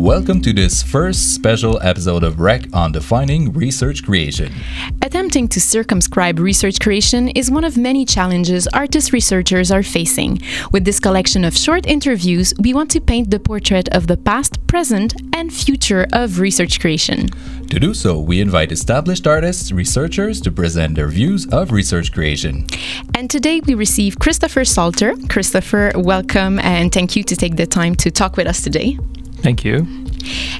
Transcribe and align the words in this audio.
Welcome 0.00 0.40
to 0.42 0.54
this 0.54 0.82
first 0.82 1.34
special 1.34 1.78
episode 1.82 2.24
of 2.24 2.40
Rec 2.40 2.62
on 2.72 2.90
defining 2.90 3.52
research 3.52 4.02
creation. 4.02 4.50
Attempting 5.02 5.46
to 5.48 5.60
circumscribe 5.60 6.38
research 6.38 6.80
creation 6.80 7.28
is 7.28 7.50
one 7.50 7.64
of 7.64 7.76
many 7.76 8.06
challenges 8.06 8.66
artist 8.68 9.12
researchers 9.12 9.70
are 9.70 9.82
facing. 9.82 10.40
With 10.72 10.86
this 10.86 11.00
collection 11.00 11.44
of 11.44 11.54
short 11.54 11.86
interviews, 11.86 12.54
we 12.58 12.72
want 12.72 12.90
to 12.92 13.00
paint 13.02 13.30
the 13.30 13.38
portrait 13.38 13.90
of 13.90 14.06
the 14.06 14.16
past, 14.16 14.66
present, 14.66 15.12
and 15.34 15.52
future 15.52 16.06
of 16.14 16.40
research 16.40 16.80
creation. 16.80 17.28
To 17.68 17.78
do 17.78 17.92
so, 17.92 18.18
we 18.18 18.40
invite 18.40 18.72
established 18.72 19.26
artists, 19.26 19.70
researchers 19.70 20.40
to 20.40 20.50
present 20.50 20.94
their 20.94 21.08
views 21.08 21.46
of 21.48 21.72
research 21.72 22.10
creation. 22.10 22.66
And 23.14 23.28
today 23.28 23.60
we 23.60 23.74
receive 23.74 24.18
Christopher 24.18 24.64
Salter. 24.64 25.12
Christopher, 25.28 25.92
welcome 25.94 26.58
and 26.60 26.90
thank 26.90 27.16
you 27.16 27.22
to 27.24 27.36
take 27.36 27.56
the 27.56 27.66
time 27.66 27.94
to 27.96 28.10
talk 28.10 28.38
with 28.38 28.46
us 28.46 28.62
today. 28.62 28.98
Thank 29.42 29.64
you. 29.64 29.86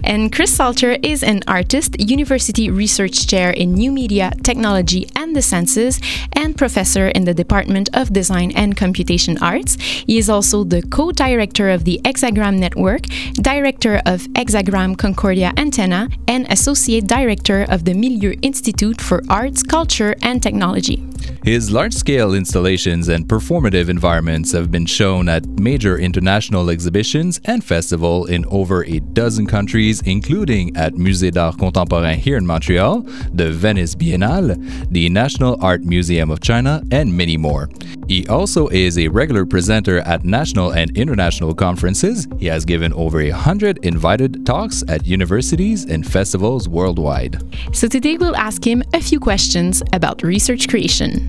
And 0.02 0.32
Chris 0.32 0.54
Salter 0.54 0.96
is 1.02 1.22
an 1.22 1.42
artist, 1.46 2.00
university 2.00 2.70
research 2.70 3.26
chair 3.26 3.50
in 3.50 3.74
new 3.74 3.92
media, 3.92 4.32
technology, 4.42 5.08
and 5.16 5.34
the 5.34 5.42
senses, 5.42 6.00
and 6.32 6.56
professor 6.56 7.08
in 7.08 7.24
the 7.24 7.34
Department 7.34 7.88
of 7.92 8.12
Design 8.12 8.52
and 8.52 8.76
Computation 8.76 9.38
Arts. 9.38 9.76
He 9.80 10.18
is 10.18 10.28
also 10.28 10.64
the 10.64 10.82
co 10.82 11.12
director 11.12 11.70
of 11.70 11.84
the 11.84 12.00
Hexagram 12.04 12.58
Network, 12.58 13.02
director 13.34 14.00
of 14.06 14.22
Hexagram 14.34 14.96
Concordia 14.96 15.52
Antenna, 15.56 16.08
and 16.28 16.50
associate 16.50 17.06
director 17.06 17.66
of 17.68 17.84
the 17.84 17.92
Milieux 17.92 18.38
Institute 18.42 19.00
for 19.00 19.22
Arts, 19.28 19.62
Culture, 19.62 20.14
and 20.22 20.42
Technology. 20.42 21.04
His 21.44 21.70
large 21.70 21.94
scale 21.94 22.34
installations 22.34 23.08
and 23.08 23.26
performative 23.26 23.88
environments 23.88 24.52
have 24.52 24.70
been 24.70 24.86
shown 24.86 25.28
at 25.28 25.46
major 25.46 25.98
international 25.98 26.68
exhibitions 26.68 27.40
and 27.44 27.64
festivals 27.64 28.28
in 28.28 28.44
over 28.46 28.84
a 28.84 29.00
dozen 29.00 29.46
countries, 29.50 30.00
including 30.06 30.74
at 30.76 30.94
Musée 30.94 31.30
d'Art 31.30 31.58
Contemporain 31.58 32.16
here 32.16 32.38
in 32.38 32.46
Montreal, 32.46 33.02
the 33.34 33.50
Venice 33.50 33.94
Biennale, 33.94 34.56
the 34.90 35.08
National 35.10 35.62
Art 35.62 35.82
Museum 35.82 36.30
of 36.30 36.40
China, 36.40 36.82
and 36.90 37.12
many 37.14 37.36
more. 37.36 37.68
He 38.08 38.26
also 38.28 38.68
is 38.68 38.96
a 38.96 39.08
regular 39.08 39.44
presenter 39.44 39.98
at 40.00 40.24
national 40.24 40.70
and 40.72 40.96
international 40.96 41.54
conferences. 41.54 42.26
He 42.38 42.46
has 42.46 42.64
given 42.64 42.92
over 42.94 43.20
a 43.20 43.30
hundred 43.30 43.84
invited 43.84 44.46
talks 44.46 44.82
at 44.88 45.06
universities 45.06 45.84
and 45.84 46.06
festivals 46.06 46.68
worldwide. 46.68 47.42
So 47.72 47.88
today 47.88 48.16
we'll 48.16 48.36
ask 48.36 48.64
him 48.66 48.82
a 48.94 49.00
few 49.02 49.20
questions 49.20 49.82
about 49.92 50.22
research 50.22 50.68
creation. 50.68 51.28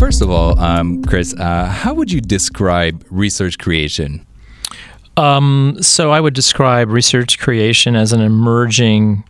First 0.00 0.22
of 0.22 0.30
all, 0.30 0.58
um, 0.58 1.04
Chris, 1.04 1.34
uh, 1.34 1.66
how 1.66 1.92
would 1.92 2.10
you 2.10 2.22
describe 2.22 3.04
research 3.10 3.58
creation? 3.58 4.26
Um, 5.18 5.76
so 5.82 6.10
I 6.10 6.20
would 6.20 6.32
describe 6.32 6.88
research 6.88 7.38
creation 7.38 7.94
as 7.94 8.14
an 8.14 8.22
emerging 8.22 9.24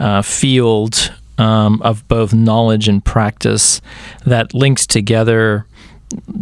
uh, 0.00 0.22
field 0.22 1.12
um, 1.36 1.82
of 1.82 2.08
both 2.08 2.32
knowledge 2.32 2.88
and 2.88 3.04
practice 3.04 3.82
that 4.24 4.54
links 4.54 4.86
together 4.86 5.66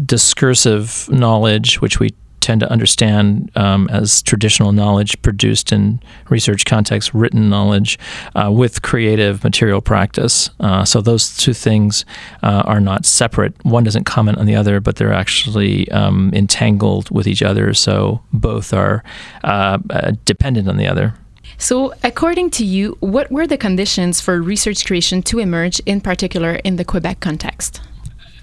discursive 0.06 1.08
knowledge, 1.10 1.80
which 1.80 1.98
we 1.98 2.10
tend 2.42 2.60
to 2.60 2.70
understand 2.70 3.50
um, 3.56 3.88
as 3.90 4.22
traditional 4.22 4.72
knowledge 4.72 5.20
produced 5.22 5.72
in 5.72 6.00
research 6.28 6.64
context, 6.64 7.14
written 7.14 7.48
knowledge, 7.48 7.98
uh, 8.34 8.50
with 8.52 8.82
creative 8.82 9.42
material 9.44 9.80
practice. 9.80 10.50
Uh, 10.60 10.84
so 10.84 11.00
those 11.00 11.36
two 11.36 11.54
things 11.54 12.04
uh, 12.42 12.62
are 12.66 12.80
not 12.80 13.06
separate. 13.06 13.54
One 13.64 13.84
doesn't 13.84 14.04
comment 14.04 14.38
on 14.38 14.46
the 14.46 14.56
other, 14.56 14.80
but 14.80 14.96
they're 14.96 15.12
actually 15.12 15.90
um, 15.90 16.30
entangled 16.34 17.10
with 17.10 17.26
each 17.26 17.42
other. 17.42 17.72
So 17.72 18.20
both 18.32 18.72
are 18.72 19.02
uh, 19.44 19.78
dependent 20.24 20.68
on 20.68 20.76
the 20.76 20.86
other. 20.86 21.14
So, 21.58 21.94
according 22.02 22.50
to 22.58 22.64
you, 22.64 22.96
what 22.98 23.30
were 23.30 23.46
the 23.46 23.56
conditions 23.56 24.20
for 24.20 24.42
research 24.42 24.84
creation 24.84 25.22
to 25.22 25.38
emerge, 25.38 25.78
in 25.86 26.00
particular 26.00 26.54
in 26.64 26.74
the 26.74 26.84
Quebec 26.84 27.20
context? 27.20 27.80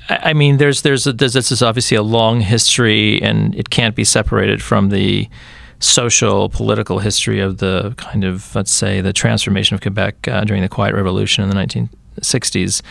I 0.10 0.34
mean, 0.34 0.58
there's 0.58 0.82
there's, 0.82 1.06
a, 1.06 1.14
there's 1.14 1.34
this 1.34 1.52
is 1.52 1.62
obviously 1.62 1.96
a 1.96 2.04
long 2.04 2.42
history, 2.42 3.22
and 3.22 3.56
it 3.56 3.70
can't 3.70 3.96
be 3.96 4.04
separated 4.04 4.62
from 4.62 4.90
the 4.90 5.30
social 5.80 6.50
political 6.50 7.00
history 7.00 7.40
of 7.40 7.60
the 7.60 7.94
kind 7.98 8.24
of 8.24 8.54
let's 8.56 8.72
say 8.72 9.02
the 9.02 9.14
transformation 9.14 9.76
of 9.76 9.82
Quebec 9.82 10.28
uh, 10.28 10.44
during 10.44 10.62
the 10.62 10.70
Quiet 10.70 10.94
Revolution 10.94 11.44
in 11.44 11.50
the 11.50 11.56
1960s, 11.56 12.82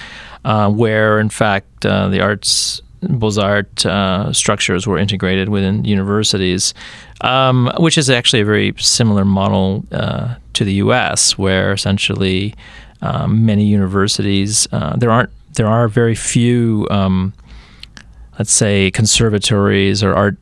uh, 0.44 0.70
where 0.70 1.18
in 1.18 1.28
fact 1.28 1.84
uh, 1.84 2.08
the 2.08 2.20
arts 2.20 2.80
Beaux-Arts 3.00 3.86
uh, 3.86 4.32
structures 4.32 4.86
were 4.86 4.98
integrated 4.98 5.48
within 5.48 5.84
universities, 5.84 6.74
um, 7.20 7.70
which 7.78 7.96
is 7.96 8.10
actually 8.10 8.40
a 8.40 8.44
very 8.44 8.74
similar 8.76 9.24
model 9.24 9.84
uh, 9.92 10.34
to 10.54 10.64
the 10.64 10.74
U.S., 10.74 11.38
where 11.38 11.72
essentially 11.72 12.54
um, 13.02 13.46
many 13.46 13.64
universities 13.64 14.66
uh, 14.72 14.96
there 14.96 15.10
aren't 15.10 15.30
there 15.54 15.66
are 15.66 15.88
very 15.88 16.14
few, 16.14 16.86
um, 16.90 17.32
let's 18.38 18.52
say, 18.52 18.90
conservatories 18.90 20.02
or 20.02 20.14
art 20.14 20.36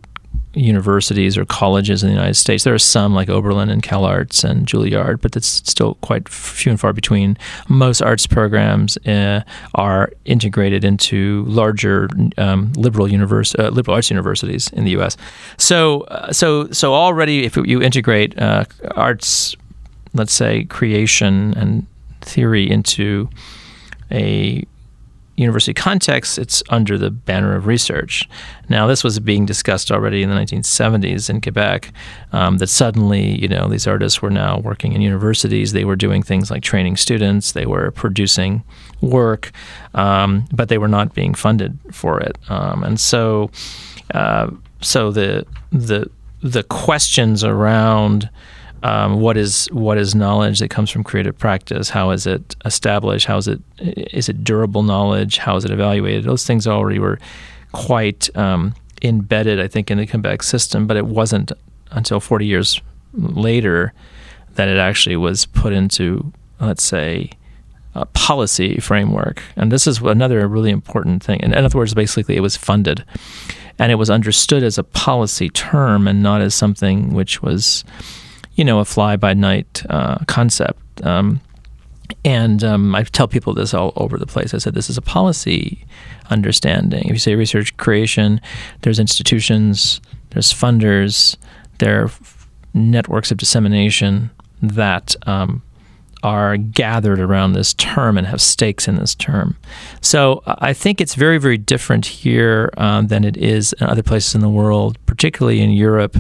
universities 0.56 1.36
or 1.36 1.44
colleges 1.44 2.02
in 2.02 2.08
the 2.08 2.14
United 2.14 2.34
States. 2.34 2.64
There 2.64 2.74
are 2.74 2.78
some 2.78 3.14
like 3.14 3.28
Oberlin 3.28 3.68
and 3.68 3.82
CalArts 3.82 4.42
and 4.42 4.66
Juilliard, 4.66 5.20
but 5.20 5.32
that's 5.32 5.46
still 5.46 5.94
quite 5.96 6.28
few 6.28 6.70
and 6.70 6.80
far 6.80 6.92
between. 6.92 7.36
Most 7.68 8.00
arts 8.00 8.26
programs 8.26 8.96
uh, 9.06 9.42
are 9.74 10.10
integrated 10.24 10.82
into 10.82 11.44
larger 11.46 12.08
um, 12.38 12.72
liberal 12.72 13.06
univers- 13.06 13.54
uh, 13.58 13.68
liberal 13.68 13.94
arts 13.94 14.10
universities 14.10 14.68
in 14.70 14.84
the 14.84 14.92
U.S. 14.92 15.16
So, 15.58 16.02
uh, 16.02 16.32
so, 16.32 16.70
so 16.70 16.94
already, 16.94 17.44
if 17.44 17.56
you 17.56 17.82
integrate 17.82 18.38
uh, 18.38 18.64
arts, 18.94 19.54
let's 20.14 20.32
say, 20.32 20.64
creation 20.64 21.54
and 21.54 21.86
theory 22.22 22.68
into 22.68 23.28
a 24.10 24.64
university 25.36 25.74
context, 25.74 26.38
it's 26.38 26.62
under 26.70 26.97
the 26.97 27.10
banner 27.10 27.54
of 27.54 27.66
research. 27.66 28.28
Now, 28.69 28.86
this 28.86 29.04
was 29.04 29.20
being 29.20 29.44
discussed 29.47 29.91
already 29.91 30.22
in 30.22 30.30
the 30.30 30.36
1970s 30.36 31.28
in 31.28 31.41
Quebec. 31.41 31.92
Um, 32.32 32.58
that 32.58 32.69
suddenly, 32.69 33.41
you 33.41 33.48
know, 33.48 33.69
these 33.69 33.86
artists 33.86 34.22
were 34.22 34.30
now 34.30 34.58
working 34.58 34.92
in 34.92 35.02
universities. 35.02 35.72
They 35.72 35.84
were 35.84 35.97
doing 35.97 36.22
things 36.22 36.50
like 36.50 36.62
training 36.62 36.97
students. 36.97 37.52
They 37.52 37.66
were 37.66 37.91
producing 37.91 38.64
work, 39.00 39.52
um, 39.94 40.47
but 40.52 40.69
they 40.69 40.78
were 40.78 40.88
not 40.88 41.14
being 41.14 41.34
funded 41.34 41.78
for 41.92 42.20
it. 42.20 42.38
Um, 42.48 42.82
and 42.82 42.98
so, 42.98 43.50
uh, 44.14 44.50
so 44.80 45.10
the 45.10 45.47
the 45.70 46.10
the 46.42 46.62
questions 46.62 47.42
around 47.42 48.30
um, 48.86 49.20
what 49.20 49.36
is 49.36 49.66
what 49.72 49.98
is 49.98 50.14
knowledge 50.14 50.60
that 50.60 50.69
comes 50.69 50.91
from 50.91 51.02
creative 51.02 51.36
practice? 51.36 51.91
How 51.91 52.10
is 52.10 52.24
it 52.24 52.54
established? 52.64 53.26
How 53.26 53.36
is 53.36 53.48
it 53.48 53.60
is 53.80 54.28
it 54.28 54.44
durable 54.44 54.84
knowledge? 54.84 55.38
How 55.38 55.56
is 55.56 55.64
it 55.64 55.72
evaluated? 55.72 56.22
Those 56.22 56.47
things 56.47 56.69
already 56.69 57.00
were 57.00 57.19
quite 57.72 58.34
um, 58.36 58.74
embedded, 59.02 59.58
I 59.58 59.66
think, 59.66 59.91
in 59.91 59.98
the 59.98 60.06
Quebec 60.06 60.44
system, 60.44 60.86
but 60.86 60.97
it 60.97 61.06
wasn't 61.06 61.50
until 61.91 62.21
40 62.21 62.47
years 62.47 62.80
later 63.12 63.92
that 64.54 64.68
it 64.68 64.78
actually 64.78 65.16
was 65.16 65.47
put 65.47 65.72
into, 65.72 66.33
let's 66.60 66.84
say, 66.84 67.30
a 67.97 68.06
policy 68.06 68.78
framework. 68.78 69.42
And 69.56 69.72
this 69.72 69.88
is 69.88 69.98
another 69.98 70.47
really 70.47 70.71
important 70.71 71.24
thing. 71.24 71.41
in 71.41 71.53
other 71.53 71.77
words, 71.77 71.92
basically, 71.92 72.36
it 72.36 72.41
was 72.41 72.56
funded, 72.56 73.04
and 73.80 73.91
it 73.91 73.97
was 73.97 74.10
understood 74.10 74.62
as 74.62 74.78
a 74.78 74.84
policy 74.84 75.48
term 75.48 76.06
and 76.06 76.22
not 76.22 76.41
as 76.41 76.54
something 76.54 77.12
which 77.12 77.42
was 77.42 77.84
you 78.56 78.64
know, 78.64 78.80
a 78.80 78.84
fly 78.84 79.16
by 79.16 79.34
night 79.34 79.82
uh, 79.88 80.18
concept. 80.26 81.04
Um, 81.04 81.41
and 82.24 82.64
um, 82.64 82.94
I 82.94 83.03
tell 83.04 83.28
people 83.28 83.54
this 83.54 83.74
all 83.74 83.92
over 83.97 84.18
the 84.18 84.26
place. 84.26 84.54
I 84.54 84.58
said, 84.58 84.74
this 84.74 84.91
is 84.91 84.98
a 84.98 85.03
policy 85.03 85.84
understanding. 86.30 87.04
If 87.04 87.12
you 87.12 87.18
say 87.18 87.34
research 87.34 87.76
creation, 87.76 88.41
there's 88.82 88.98
institutions, 88.98 90.00
there's 90.30 90.53
funders, 90.53 91.36
there 91.78 92.04
are 92.04 92.10
networks 92.74 93.30
of 93.30 93.38
dissemination 93.38 94.30
that 94.62 95.14
um, 95.26 95.62
are 96.26 96.56
gathered 96.56 97.20
around 97.20 97.52
this 97.52 97.72
term 97.74 98.18
and 98.18 98.26
have 98.26 98.40
stakes 98.40 98.88
in 98.88 98.96
this 98.96 99.14
term. 99.14 99.56
So 100.00 100.42
I 100.44 100.72
think 100.72 101.00
it's 101.00 101.14
very, 101.14 101.38
very 101.38 101.56
different 101.56 102.04
here 102.04 102.72
um, 102.78 103.06
than 103.06 103.22
it 103.22 103.36
is 103.36 103.72
in 103.74 103.86
other 103.86 104.02
places 104.02 104.34
in 104.34 104.40
the 104.40 104.48
world, 104.48 104.98
particularly 105.06 105.60
in 105.60 105.70
Europe, 105.70 106.16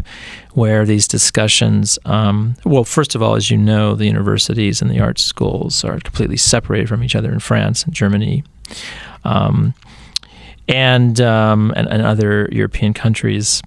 where 0.52 0.86
these 0.86 1.08
discussions, 1.08 1.98
um, 2.04 2.54
well, 2.64 2.84
first 2.84 3.16
of 3.16 3.22
all, 3.22 3.34
as 3.34 3.50
you 3.50 3.56
know, 3.56 3.96
the 3.96 4.06
universities 4.06 4.80
and 4.80 4.92
the 4.92 5.00
art 5.00 5.18
schools 5.18 5.82
are 5.82 5.98
completely 5.98 6.36
separated 6.36 6.88
from 6.88 7.02
each 7.02 7.16
other 7.16 7.32
in 7.32 7.40
France 7.40 7.82
and 7.82 7.92
Germany. 7.92 8.44
Um, 9.24 9.74
and, 10.68 11.20
um, 11.20 11.72
and, 11.74 11.88
and 11.88 12.02
other 12.02 12.48
European 12.52 12.94
countries. 12.94 13.60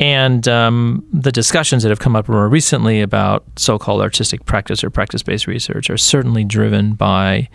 And 0.00 0.48
um, 0.48 1.06
the 1.12 1.30
discussions 1.30 1.82
that 1.82 1.90
have 1.90 1.98
come 1.98 2.16
up 2.16 2.26
more 2.26 2.48
recently 2.48 3.02
about 3.02 3.44
so 3.56 3.78
called 3.78 4.00
artistic 4.00 4.46
practice 4.46 4.82
or 4.82 4.88
practice 4.88 5.22
based 5.22 5.46
research 5.46 5.90
are 5.90 5.98
certainly 5.98 6.42
driven 6.42 6.94
by 6.94 7.50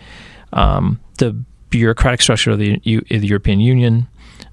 um, 0.52 1.00
the 1.18 1.32
bureaucratic 1.70 2.22
structure 2.22 2.52
of 2.52 2.60
the, 2.60 2.80
U- 2.84 3.04
the, 3.10 3.26
European 3.26 3.58
Union, 3.58 4.06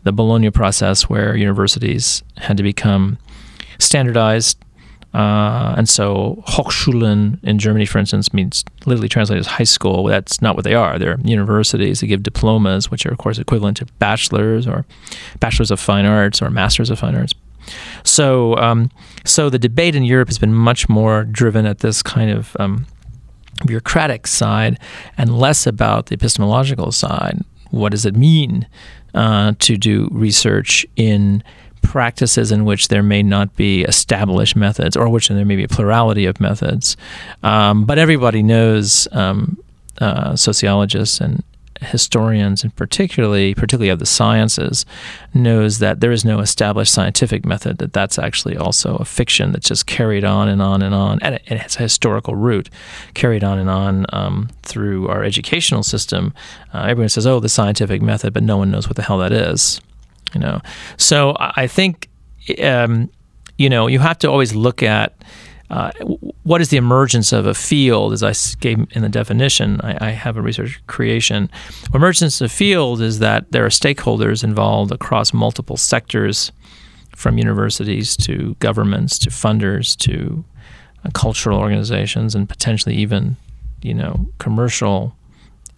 the 0.03 0.11
Bologna 0.11 0.49
process, 0.49 1.07
where 1.07 1.35
universities 1.35 2.23
had 2.37 2.57
to 2.57 2.63
become 2.63 3.19
standardized. 3.77 4.57
Uh, 5.13 5.75
and 5.77 5.87
so 5.87 6.43
Hochschulen 6.47 7.37
in 7.43 7.59
Germany, 7.59 7.85
for 7.85 7.99
instance, 7.99 8.33
means 8.33 8.65
literally 8.87 9.07
translated 9.07 9.41
as 9.41 9.47
high 9.47 9.63
school. 9.63 10.05
That's 10.05 10.41
not 10.41 10.55
what 10.55 10.63
they 10.63 10.73
are. 10.73 10.97
They're 10.97 11.19
universities. 11.23 11.99
that 11.99 12.07
give 12.07 12.23
diplomas, 12.23 12.89
which 12.89 13.05
are, 13.05 13.11
of 13.11 13.19
course, 13.19 13.37
equivalent 13.37 13.77
to 13.77 13.85
bachelors 13.99 14.65
or 14.65 14.83
bachelors 15.39 15.69
of 15.69 15.79
fine 15.79 16.07
arts 16.07 16.41
or 16.41 16.49
masters 16.49 16.89
of 16.89 16.97
fine 16.97 17.13
arts. 17.13 17.35
So, 18.03 18.55
um, 18.57 18.89
so 19.25 19.49
the 19.49 19.59
debate 19.59 19.95
in 19.95 20.03
Europe 20.03 20.29
has 20.29 20.37
been 20.37 20.53
much 20.53 20.89
more 20.89 21.23
driven 21.23 21.65
at 21.65 21.79
this 21.79 22.01
kind 22.01 22.31
of 22.31 22.55
um, 22.59 22.85
bureaucratic 23.65 24.27
side 24.27 24.79
and 25.17 25.37
less 25.37 25.67
about 25.67 26.07
the 26.07 26.15
epistemological 26.15 26.91
side. 26.91 27.39
What 27.71 27.91
does 27.91 28.05
it 28.05 28.15
mean 28.15 28.67
uh, 29.13 29.53
to 29.59 29.77
do 29.77 30.07
research 30.11 30.85
in 30.95 31.43
practices 31.81 32.51
in 32.51 32.65
which 32.65 32.87
there 32.87 33.03
may 33.03 33.21
not 33.21 33.55
be 33.55 33.83
established 33.83 34.55
methods, 34.55 34.95
or 34.95 35.09
which 35.09 35.27
there 35.27 35.45
may 35.45 35.55
be 35.55 35.65
a 35.65 35.67
plurality 35.67 36.25
of 36.25 36.39
methods? 36.39 36.97
Um, 37.43 37.85
but 37.85 37.97
everybody 37.97 38.41
knows 38.41 39.07
um, 39.11 39.57
uh, 39.99 40.35
sociologists 40.35 41.19
and 41.19 41.43
historians, 41.81 42.63
and 42.63 42.75
particularly 42.75 43.53
particularly 43.53 43.89
of 43.89 43.99
the 43.99 44.05
sciences, 44.05 44.85
knows 45.33 45.79
that 45.79 45.99
there 45.99 46.11
is 46.11 46.23
no 46.23 46.39
established 46.39 46.93
scientific 46.93 47.45
method. 47.45 47.77
That 47.77 47.93
that's 47.93 48.19
actually 48.19 48.57
also 48.57 48.95
a 48.97 49.05
fiction 49.05 49.51
that's 49.51 49.67
just 49.67 49.85
carried 49.85 50.23
on 50.23 50.47
and 50.47 50.61
on 50.61 50.81
and 50.81 50.93
on, 50.93 51.19
and 51.21 51.35
it, 51.35 51.47
has 51.47 51.75
a 51.75 51.79
historical 51.79 52.35
root, 52.35 52.69
carried 53.13 53.43
on 53.43 53.59
and 53.59 53.69
on 53.69 54.05
um, 54.13 54.49
through 54.63 55.07
our 55.07 55.23
educational 55.23 55.83
system. 55.83 56.33
Uh, 56.73 56.85
everyone 56.87 57.09
says, 57.09 57.27
"Oh, 57.27 57.39
the 57.39 57.49
scientific 57.49 58.01
method," 58.01 58.33
but 58.33 58.43
no 58.43 58.57
one 58.57 58.71
knows 58.71 58.87
what 58.87 58.95
the 58.95 59.03
hell 59.03 59.17
that 59.19 59.31
is. 59.31 59.81
You 60.33 60.41
know, 60.41 60.61
so 60.97 61.35
I 61.39 61.67
think. 61.67 62.09
Um, 62.61 63.09
you 63.57 63.69
know, 63.69 63.85
you 63.85 63.99
have 63.99 64.17
to 64.19 64.29
always 64.29 64.55
look 64.55 64.81
at 64.81 65.13
uh, 65.69 65.91
what 66.43 66.61
is 66.61 66.69
the 66.69 66.77
emergence 66.77 67.31
of 67.31 67.45
a 67.45 67.53
field? 67.53 68.13
As 68.13 68.23
I 68.23 68.33
gave 68.59 68.85
in 68.91 69.01
the 69.01 69.09
definition, 69.09 69.79
I, 69.81 70.09
I 70.09 70.11
have 70.11 70.37
a 70.37 70.41
research 70.41 70.81
creation. 70.87 71.49
Emergence 71.93 72.41
of 72.41 72.45
a 72.45 72.49
field 72.49 73.01
is 73.01 73.19
that 73.19 73.51
there 73.51 73.65
are 73.65 73.69
stakeholders 73.69 74.43
involved 74.43 74.91
across 74.91 75.33
multiple 75.33 75.77
sectors, 75.77 76.51
from 77.15 77.37
universities 77.37 78.17
to 78.17 78.55
governments 78.59 79.19
to 79.19 79.29
funders 79.29 79.95
to 79.97 80.43
uh, 81.05 81.09
cultural 81.13 81.59
organizations 81.59 82.35
and 82.35 82.49
potentially 82.49 82.95
even, 82.95 83.37
you 83.81 83.93
know, 83.93 84.27
commercial, 84.39 85.15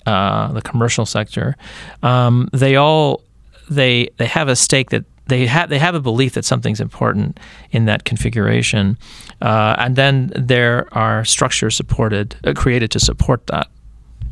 uh, 0.05 0.51
the 0.53 0.61
commercial 0.61 1.05
sector. 1.05 1.55
Um, 2.03 2.49
they 2.53 2.75
all 2.75 3.21
they 3.69 4.09
they 4.17 4.27
have 4.27 4.47
a 4.47 4.55
stake 4.55 4.91
that 4.91 5.05
they 5.27 5.47
have 5.47 5.69
they 5.69 5.79
have 5.79 5.95
a 5.95 5.99
belief 5.99 6.33
that 6.33 6.45
something's 6.45 6.79
important 6.79 7.39
in 7.71 7.85
that 7.85 8.03
configuration, 8.03 8.97
uh, 9.41 9.75
and 9.79 9.95
then 9.95 10.31
there 10.35 10.87
are 10.91 11.25
structures 11.25 11.75
supported 11.75 12.35
uh, 12.43 12.53
created 12.53 12.91
to 12.91 12.99
support 12.99 13.47
that. 13.47 13.69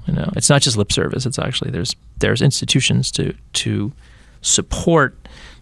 You 0.08 0.14
know, 0.14 0.30
it's 0.36 0.50
not 0.50 0.62
just 0.62 0.78
lip 0.78 0.92
service. 0.92 1.26
It's 1.26 1.40
actually 1.40 1.72
there's 1.72 1.96
there's 2.20 2.42
institutions 2.42 3.12
to 3.12 3.34
to 3.54 3.92
support 4.42 5.18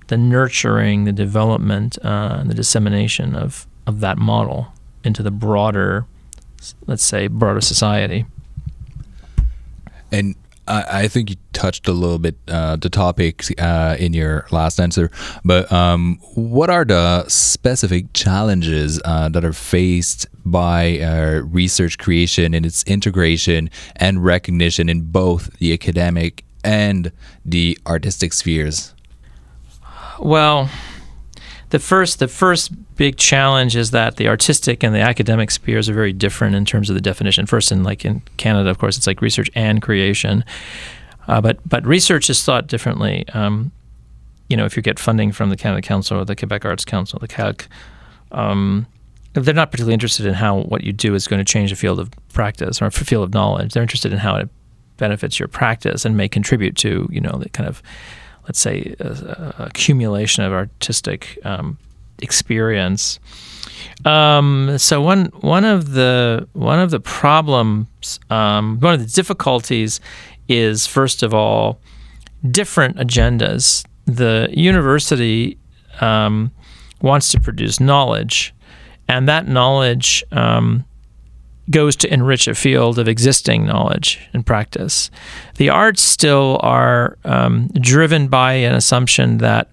the 0.07 0.17
nurturing, 0.17 1.05
the 1.05 1.13
development, 1.13 1.97
uh, 2.03 2.37
and 2.39 2.49
the 2.49 2.55
dissemination 2.55 3.35
of 3.35 3.67
of 3.87 4.01
that 4.01 4.17
model 4.17 4.73
into 5.03 5.23
the 5.23 5.31
broader, 5.31 6.05
let's 6.85 7.03
say, 7.03 7.27
broader 7.27 7.61
society. 7.61 8.25
And 10.11 10.35
I, 10.71 11.03
I 11.03 11.07
think 11.09 11.29
you 11.29 11.35
touched 11.51 11.87
a 11.87 11.91
little 11.91 12.17
bit 12.17 12.35
uh, 12.47 12.77
the 12.77 12.89
topic 12.89 13.43
uh, 13.59 13.97
in 13.99 14.13
your 14.13 14.47
last 14.51 14.79
answer, 14.79 15.11
but 15.43 15.69
um, 15.71 16.17
what 16.33 16.69
are 16.69 16.85
the 16.85 17.27
specific 17.27 18.13
challenges 18.13 19.01
uh, 19.03 19.27
that 19.29 19.43
are 19.43 19.53
faced 19.53 20.27
by 20.45 20.99
uh, 20.99 21.41
research 21.41 21.97
creation 21.97 22.53
and 22.53 22.65
its 22.65 22.83
integration 22.83 23.69
and 23.97 24.23
recognition 24.23 24.87
in 24.87 25.01
both 25.01 25.57
the 25.57 25.73
academic 25.73 26.45
and 26.63 27.11
the 27.43 27.77
artistic 27.85 28.31
spheres? 28.31 28.93
Well, 30.19 30.69
the 31.71 31.79
first 31.79 32.19
the 32.19 32.27
first 32.29 32.71
big 33.01 33.17
challenge 33.17 33.75
is 33.75 33.89
that 33.89 34.17
the 34.17 34.27
artistic 34.27 34.83
and 34.83 34.93
the 34.93 34.99
academic 34.99 35.49
spheres 35.49 35.89
are 35.89 35.93
very 35.93 36.13
different 36.13 36.53
in 36.53 36.63
terms 36.63 36.87
of 36.87 36.93
the 36.93 37.01
definition. 37.01 37.47
First, 37.47 37.71
in 37.71 37.81
like 37.81 38.05
in 38.05 38.21
Canada, 38.37 38.69
of 38.69 38.77
course, 38.77 38.95
it's 38.95 39.07
like 39.07 39.23
research 39.23 39.49
and 39.55 39.81
creation, 39.81 40.45
uh, 41.27 41.41
but 41.41 41.57
but 41.67 41.83
research 41.83 42.29
is 42.29 42.43
thought 42.43 42.67
differently. 42.67 43.27
Um, 43.29 43.71
you 44.49 44.55
know, 44.55 44.65
if 44.65 44.77
you 44.77 44.83
get 44.83 44.99
funding 44.99 45.31
from 45.31 45.49
the 45.49 45.57
Canada 45.57 45.81
Council 45.81 46.19
or 46.19 46.25
the 46.25 46.35
Quebec 46.35 46.63
Arts 46.63 46.85
Council, 46.85 47.17
the 47.17 47.27
CAQ, 47.27 47.65
um, 48.33 48.85
they're 49.33 49.51
not 49.51 49.71
particularly 49.71 49.95
interested 49.95 50.27
in 50.27 50.35
how 50.35 50.59
what 50.59 50.83
you 50.83 50.93
do 50.93 51.15
is 51.15 51.27
going 51.27 51.43
to 51.43 51.53
change 51.53 51.71
the 51.71 51.75
field 51.75 51.99
of 51.99 52.11
practice 52.33 52.83
or 52.83 52.91
field 52.91 53.23
of 53.23 53.33
knowledge. 53.33 53.73
They're 53.73 53.81
interested 53.81 54.13
in 54.13 54.19
how 54.19 54.35
it 54.35 54.47
benefits 54.97 55.39
your 55.39 55.47
practice 55.47 56.05
and 56.05 56.15
may 56.15 56.29
contribute 56.29 56.75
to 56.75 57.09
you 57.11 57.19
know 57.19 57.39
the 57.39 57.49
kind 57.49 57.67
of 57.67 57.81
let's 58.43 58.59
say, 58.59 58.95
accumulation 58.99 60.43
of 60.43 60.53
artistic 60.53 61.39
um, 61.43 61.79
experience. 62.21 63.19
Um, 64.05 64.77
so 64.77 65.01
one 65.01 65.25
one 65.41 65.65
of 65.65 65.91
the 65.91 66.47
one 66.53 66.79
of 66.79 66.91
the 66.91 66.99
problems, 66.99 68.19
um, 68.29 68.79
one 68.79 68.93
of 68.93 68.99
the 68.99 69.11
difficulties, 69.11 69.99
is 70.47 70.87
first 70.87 71.23
of 71.23 71.33
all 71.33 71.79
different 72.49 72.97
agendas. 72.97 73.85
The 74.05 74.49
university 74.51 75.57
um, 75.99 76.51
wants 77.01 77.29
to 77.29 77.39
produce 77.39 77.79
knowledge, 77.79 78.53
and 79.07 79.27
that 79.27 79.47
knowledge 79.47 80.23
um, 80.31 80.83
goes 81.69 81.95
to 81.97 82.13
enrich 82.13 82.47
a 82.47 82.55
field 82.55 82.97
of 82.99 83.07
existing 83.07 83.65
knowledge 83.65 84.19
and 84.33 84.45
practice. 84.45 85.11
The 85.57 85.69
arts 85.69 86.01
still 86.01 86.59
are 86.61 87.17
um, 87.23 87.67
driven 87.79 88.27
by 88.27 88.53
an 88.53 88.73
assumption 88.73 89.37
that 89.37 89.71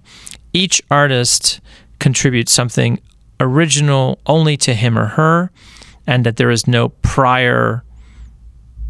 each 0.53 0.83
artist 0.91 1.61
contributes 1.99 2.53
something 2.53 3.01
original 3.41 4.21
only 4.27 4.57
to 4.59 4.75
him 4.75 4.99
or 4.99 5.07
her, 5.07 5.51
and 6.07 6.25
that 6.25 6.37
there 6.37 6.51
is 6.51 6.67
no 6.67 6.89
prior 6.89 7.85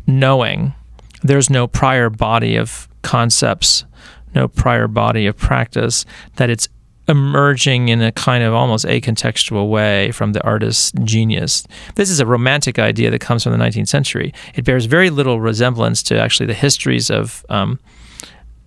knowing. 0.06 0.74
There's 1.22 1.50
no 1.50 1.66
prior 1.66 2.10
body 2.10 2.56
of 2.56 2.88
concepts, 3.02 3.84
no 4.34 4.48
prior 4.48 4.88
body 4.88 5.26
of 5.26 5.36
practice, 5.36 6.04
that 6.36 6.50
it's 6.50 6.68
emerging 7.08 7.88
in 7.88 8.02
a 8.02 8.12
kind 8.12 8.44
of 8.44 8.52
almost 8.52 8.84
acontextual 8.84 9.70
way 9.70 10.12
from 10.12 10.32
the 10.32 10.44
artist's 10.44 10.92
genius. 11.04 11.66
This 11.94 12.10
is 12.10 12.20
a 12.20 12.26
romantic 12.26 12.78
idea 12.78 13.10
that 13.10 13.20
comes 13.20 13.42
from 13.42 13.52
the 13.52 13.58
19th 13.58 13.88
century. 13.88 14.34
It 14.54 14.64
bears 14.64 14.84
very 14.84 15.08
little 15.08 15.40
resemblance 15.40 16.02
to 16.04 16.20
actually 16.20 16.46
the 16.46 16.54
histories 16.54 17.10
of 17.10 17.44
um, 17.48 17.80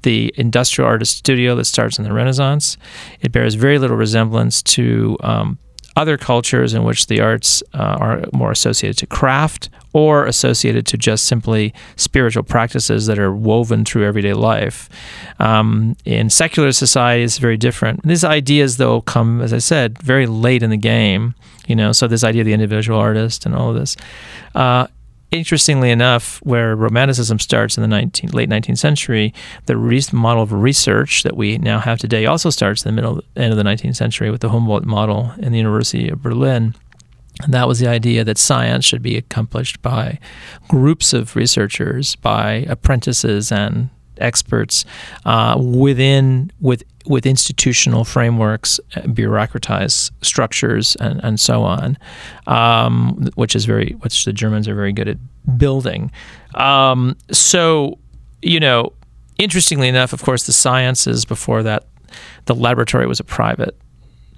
the 0.04 0.34
industrial 0.38 0.88
artist 0.88 1.18
studio 1.18 1.56
that 1.56 1.66
starts 1.66 1.98
in 1.98 2.04
the 2.04 2.14
Renaissance. 2.14 2.78
It 3.22 3.32
bears 3.32 3.56
very 3.56 3.80
little 3.80 3.98
resemblance 3.98 4.62
to 4.64 5.18
um, 5.22 5.58
other 5.96 6.18
cultures 6.18 6.74
in 6.74 6.84
which 6.84 7.08
the 7.08 7.20
arts 7.20 7.62
uh, 7.74 7.98
are 8.00 8.24
more 8.34 8.52
associated 8.52 8.98
to 8.98 9.08
craft 9.08 9.70
or 9.94 10.26
associated 10.26 10.86
to 10.88 10.98
just 10.98 11.26
simply 11.26 11.74
spiritual 11.98 12.44
practices 12.44 13.08
that 13.08 13.20
are 13.20 13.34
woven 13.34 13.84
through 13.84 14.06
everyday 14.06 14.34
life. 14.34 14.90
Um, 15.40 15.98
in 16.06 16.30
secular 16.30 16.72
society, 16.72 17.24
it's 17.24 17.40
very 17.40 17.58
different. 17.58 18.04
These 18.04 18.24
ideas, 18.24 18.78
though, 18.78 19.02
come, 19.02 19.42
as 19.42 19.52
I 19.52 19.58
said, 19.58 20.00
very 20.00 20.28
late 20.28 20.64
in 20.64 20.70
the 20.70 20.78
game. 20.78 21.36
You 21.68 21.76
know, 21.76 21.92
so 21.92 22.08
this 22.08 22.24
idea 22.24 22.42
of 22.42 22.46
the 22.46 22.54
individual 22.54 23.00
artist 23.00 23.46
and 23.46 23.54
all 23.54 23.70
of 23.70 23.76
this. 23.76 23.96
Uh, 24.56 24.88
interestingly 25.32 25.90
enough, 25.92 26.40
where 26.44 26.76
Romanticism 26.76 27.40
starts 27.40 27.78
in 27.78 27.82
the 27.82 27.88
19, 27.88 28.32
late 28.32 28.50
19th 28.50 28.78
century, 28.78 29.34
the 29.66 29.78
re- 29.78 30.02
model 30.12 30.44
of 30.44 30.52
research 30.52 31.24
that 31.24 31.38
we 31.38 31.58
now 31.58 31.80
have 31.80 32.00
today 32.00 32.26
also 32.26 32.50
starts 32.50 32.86
in 32.86 32.94
the 32.94 33.02
middle 33.02 33.22
end 33.36 33.52
of 33.52 33.58
the 33.58 33.64
19th 33.64 33.96
century 33.96 34.30
with 34.30 34.42
the 34.42 34.50
Humboldt 34.50 34.86
model 34.86 35.32
in 35.38 35.52
the 35.52 35.58
University 35.58 36.10
of 36.10 36.22
Berlin. 36.22 36.76
And 37.44 37.54
that 37.54 37.68
was 37.68 37.80
the 37.80 37.88
idea 37.88 38.24
that 38.24 38.38
science 38.38 38.86
should 38.86 39.02
be 39.02 39.18
accomplished 39.18 39.82
by 39.82 40.20
groups 40.68 41.14
of 41.14 41.36
researchers, 41.36 42.16
by 42.18 42.66
apprentices 42.68 43.52
and 43.52 43.90
experts 44.22 44.86
uh, 45.26 45.58
within 45.60 46.52
with 46.60 46.84
with 47.06 47.26
institutional 47.26 48.04
frameworks, 48.04 48.80
bureaucratized 48.94 50.12
structures, 50.22 50.96
and, 50.98 51.20
and 51.24 51.40
so 51.40 51.64
on, 51.64 51.98
um, 52.48 53.30
which 53.36 53.56
is 53.56 53.66
very 53.66 53.94
which 54.02 54.26
the 54.26 54.34
Germans 54.34 54.68
are 54.68 54.76
very 54.76 54.94
good 54.94 55.08
at 55.08 55.18
building. 55.58 56.12
Um, 56.56 57.18
so, 57.32 57.98
you 58.42 58.60
know, 58.60 58.94
interestingly 59.38 59.88
enough, 59.88 60.14
of 60.14 60.22
course, 60.22 60.44
the 60.44 60.54
sciences 60.54 61.26
before 61.26 61.64
that, 61.64 61.86
the 62.46 62.56
laboratory 62.56 63.08
was 63.08 63.20
a 63.20 63.24
private 63.24 63.76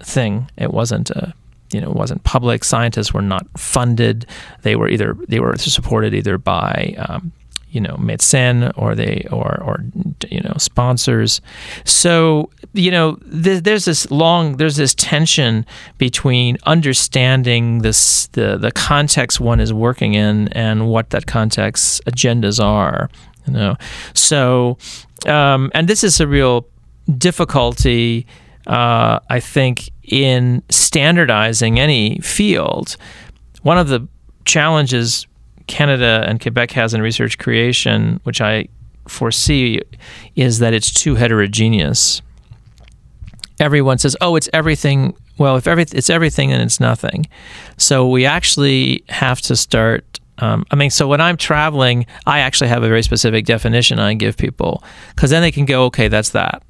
thing. 0.00 0.50
It 0.56 0.72
wasn't 0.72 1.10
a 1.10 1.34
you 1.72 1.80
know 1.80 1.90
it 1.90 1.96
wasn't 1.96 2.22
public. 2.24 2.64
Scientists 2.64 3.12
were 3.12 3.22
not 3.22 3.46
funded. 3.58 4.26
They 4.62 4.76
were 4.76 4.88
either 4.88 5.16
they 5.28 5.40
were 5.40 5.56
supported 5.56 6.14
either 6.14 6.38
by 6.38 6.94
um, 6.98 7.32
you 7.74 7.80
know 7.80 7.96
médecins 7.96 8.72
or 8.76 8.94
they 8.94 9.26
or 9.30 9.60
or 9.62 9.84
you 10.30 10.40
know 10.40 10.54
sponsors. 10.58 11.40
So 11.84 12.50
you 12.72 12.90
know 12.90 13.16
th- 13.16 13.64
there's 13.64 13.84
this 13.84 14.10
long 14.10 14.56
there's 14.56 14.76
this 14.76 14.94
tension 14.94 15.66
between 15.98 16.56
understanding 16.64 17.80
this 17.80 18.28
the 18.28 18.56
the 18.56 18.70
context 18.70 19.40
one 19.40 19.60
is 19.60 19.72
working 19.72 20.14
in 20.14 20.48
and 20.48 20.88
what 20.88 21.10
that 21.10 21.26
context's 21.26 22.00
agendas 22.02 22.62
are. 22.62 23.10
You 23.46 23.52
know, 23.52 23.76
so 24.14 24.78
um, 25.26 25.70
and 25.74 25.88
this 25.88 26.04
is 26.04 26.20
a 26.20 26.26
real 26.26 26.66
difficulty. 27.18 28.26
Uh, 28.66 29.18
I 29.28 29.40
think 29.40 29.90
in 30.04 30.62
standardizing 30.70 31.78
any 31.78 32.18
field, 32.20 32.96
one 33.62 33.78
of 33.78 33.88
the 33.88 34.06
challenges 34.44 35.26
Canada 35.66 36.24
and 36.26 36.40
Quebec 36.40 36.70
has 36.72 36.94
in 36.94 37.02
research 37.02 37.38
creation, 37.38 38.20
which 38.24 38.40
I 38.40 38.68
foresee, 39.08 39.80
is 40.36 40.58
that 40.58 40.74
it's 40.74 40.92
too 40.92 41.14
heterogeneous. 41.14 42.22
Everyone 43.60 43.98
says, 43.98 44.16
"Oh, 44.20 44.36
it's 44.36 44.48
everything." 44.52 45.14
Well, 45.38 45.56
if 45.56 45.66
every, 45.66 45.84
it's 45.92 46.10
everything, 46.10 46.52
and 46.52 46.62
it's 46.62 46.80
nothing. 46.80 47.26
So 47.76 48.08
we 48.08 48.24
actually 48.24 49.04
have 49.08 49.40
to 49.42 49.56
start. 49.56 50.20
Um, 50.38 50.64
I 50.70 50.76
mean, 50.76 50.90
so 50.90 51.06
when 51.06 51.20
I'm 51.20 51.36
traveling, 51.36 52.06
I 52.26 52.40
actually 52.40 52.68
have 52.68 52.82
a 52.82 52.88
very 52.88 53.02
specific 53.02 53.44
definition 53.44 54.00
I 54.00 54.14
give 54.14 54.36
people 54.36 54.82
because 55.14 55.30
then 55.30 55.42
they 55.42 55.52
can 55.52 55.64
go, 55.64 55.84
"Okay, 55.84 56.08
that's 56.08 56.30
that." 56.30 56.62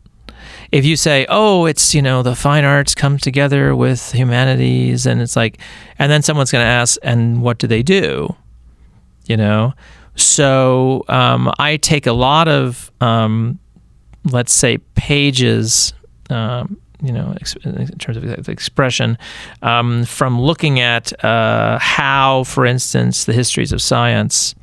if 0.72 0.84
you 0.84 0.96
say, 0.96 1.24
oh, 1.28 1.66
it's, 1.66 1.94
you 1.94 2.02
know, 2.02 2.22
the 2.22 2.34
fine 2.34 2.64
arts 2.64 2.96
come 2.96 3.16
together 3.16 3.76
with 3.76 4.10
humanities, 4.10 5.06
and 5.06 5.20
it's 5.20 5.36
like, 5.36 5.58
and 6.00 6.10
then 6.10 6.20
someone's 6.20 6.50
going 6.50 6.64
to 6.64 6.68
ask, 6.68 6.98
and 7.04 7.42
what 7.42 7.58
do 7.58 7.68
they 7.68 7.82
do? 7.82 8.34
You 9.26 9.36
know? 9.36 9.74
So 10.16 11.04
um, 11.08 11.52
I 11.58 11.76
take 11.76 12.06
a 12.06 12.12
lot 12.12 12.46
of, 12.48 12.92
um, 13.00 13.58
let's 14.30 14.52
say, 14.52 14.78
pages, 14.94 15.92
um, 16.30 16.80
you 17.02 17.12
know, 17.12 17.34
in 17.64 17.86
terms 17.98 18.16
of 18.16 18.48
expression, 18.48 19.18
um, 19.62 20.04
from 20.04 20.40
looking 20.40 20.80
at 20.80 21.24
uh, 21.24 21.78
how, 21.78 22.44
for 22.44 22.64
instance, 22.64 23.24
the 23.24 23.32
histories 23.32 23.72
of 23.72 23.82
science 23.82 24.54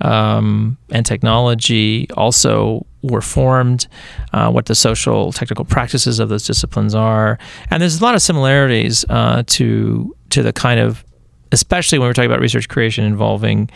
um, 0.00 0.78
and 0.90 1.04
technology 1.04 2.08
also 2.16 2.86
were 3.02 3.20
formed, 3.20 3.88
uh, 4.32 4.50
what 4.50 4.66
the 4.66 4.74
social 4.74 5.32
technical 5.32 5.64
practices 5.64 6.20
of 6.20 6.28
those 6.28 6.46
disciplines 6.46 6.94
are, 6.94 7.38
and 7.70 7.82
there's 7.82 8.00
a 8.00 8.02
lot 8.02 8.14
of 8.14 8.22
similarities 8.22 9.04
uh, 9.10 9.42
to 9.46 10.14
to 10.30 10.42
the 10.42 10.52
kind 10.52 10.80
of, 10.80 11.04
especially 11.52 11.98
when 11.98 12.08
we're 12.08 12.12
talking 12.12 12.30
about 12.30 12.40
research 12.40 12.68
creation 12.68 13.04
involving 13.04 13.70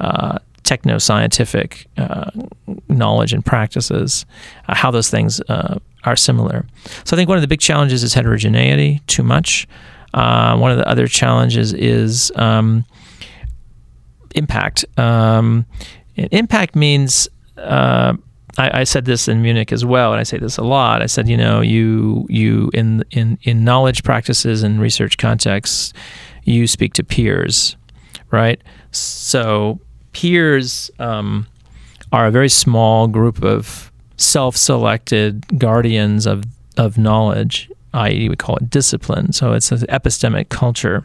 uh, 0.00 0.38
techno 0.62 0.98
scientific 0.98 1.86
uh, 1.96 2.30
knowledge 2.88 3.32
and 3.32 3.44
practices, 3.44 4.24
uh, 4.68 4.74
how 4.74 4.90
those 4.90 5.10
things 5.10 5.40
uh, 5.48 5.78
are 6.04 6.16
similar. 6.16 6.66
So 7.04 7.14
I 7.14 7.18
think 7.18 7.28
one 7.28 7.38
of 7.38 7.42
the 7.42 7.48
big 7.48 7.60
challenges 7.60 8.02
is 8.02 8.14
heterogeneity, 8.14 9.00
too 9.06 9.22
much. 9.22 9.66
one 10.12 10.70
of 10.70 10.78
the 10.78 10.88
other 10.88 11.06
challenges 11.06 11.72
is 11.72 12.30
um, 12.36 12.84
impact. 14.34 14.84
Um, 14.98 15.66
impact 16.16 16.76
means 16.76 17.28
uh, 17.56 18.14
I, 18.58 18.80
I, 18.80 18.84
said 18.84 19.04
this 19.04 19.28
in 19.28 19.42
Munich 19.42 19.72
as 19.72 19.84
well, 19.84 20.12
and 20.12 20.20
I 20.20 20.24
say 20.24 20.38
this 20.38 20.58
a 20.58 20.62
lot. 20.62 21.02
I 21.02 21.06
said, 21.06 21.28
you 21.28 21.36
know, 21.36 21.60
you 21.60 22.26
you 22.28 22.70
in 22.74 23.04
in 23.10 23.38
in 23.42 23.64
knowledge 23.64 24.02
practices 24.02 24.62
and 24.62 24.80
research 24.80 25.16
contexts, 25.16 25.92
you 26.44 26.66
speak 26.66 26.92
to 26.94 27.04
peers, 27.04 27.76
right? 28.30 28.60
So 28.90 29.80
peers 30.12 30.90
um, 30.98 31.46
are 32.12 32.26
a 32.26 32.30
very 32.30 32.48
small 32.48 33.08
group 33.08 33.42
of 33.42 33.90
self-selected 34.16 35.58
guardians 35.58 36.26
of 36.26 36.44
of 36.78 36.96
knowledge, 36.96 37.70
i.e., 37.92 38.28
we 38.30 38.36
call 38.36 38.56
it 38.56 38.70
discipline. 38.70 39.32
So 39.32 39.52
it's 39.52 39.70
an 39.70 39.80
epistemic 39.80 40.48
culture. 40.48 41.04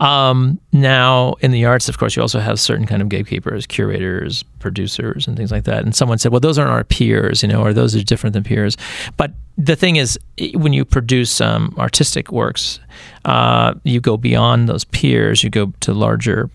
Um, 0.00 0.60
now, 0.72 1.34
in 1.40 1.50
the 1.50 1.64
arts, 1.64 1.88
of 1.88 1.98
course, 1.98 2.16
you 2.16 2.22
also 2.22 2.40
have 2.40 2.58
certain 2.58 2.86
kind 2.86 3.02
of 3.02 3.08
gatekeepers, 3.08 3.66
curators, 3.66 4.42
producers, 4.58 5.26
and 5.28 5.36
things 5.36 5.52
like 5.52 5.64
that. 5.64 5.84
And 5.84 5.94
someone 5.94 6.18
said, 6.18 6.32
"Well, 6.32 6.40
those 6.40 6.58
aren't 6.58 6.72
our 6.72 6.84
peers, 6.84 7.42
you 7.42 7.48
know, 7.48 7.62
or 7.62 7.72
those 7.72 7.94
are 7.94 8.02
different 8.02 8.34
than 8.34 8.42
peers." 8.44 8.76
But 9.16 9.32
the 9.58 9.76
thing 9.76 9.96
is, 9.96 10.18
when 10.54 10.72
you 10.72 10.84
produce 10.84 11.40
um, 11.40 11.74
artistic 11.78 12.32
works, 12.32 12.80
uh, 13.24 13.74
you 13.84 14.00
go 14.00 14.16
beyond 14.16 14.68
those 14.68 14.84
peers. 14.84 15.44
You 15.44 15.50
go 15.50 15.72
to 15.80 15.92
larger 15.92 16.50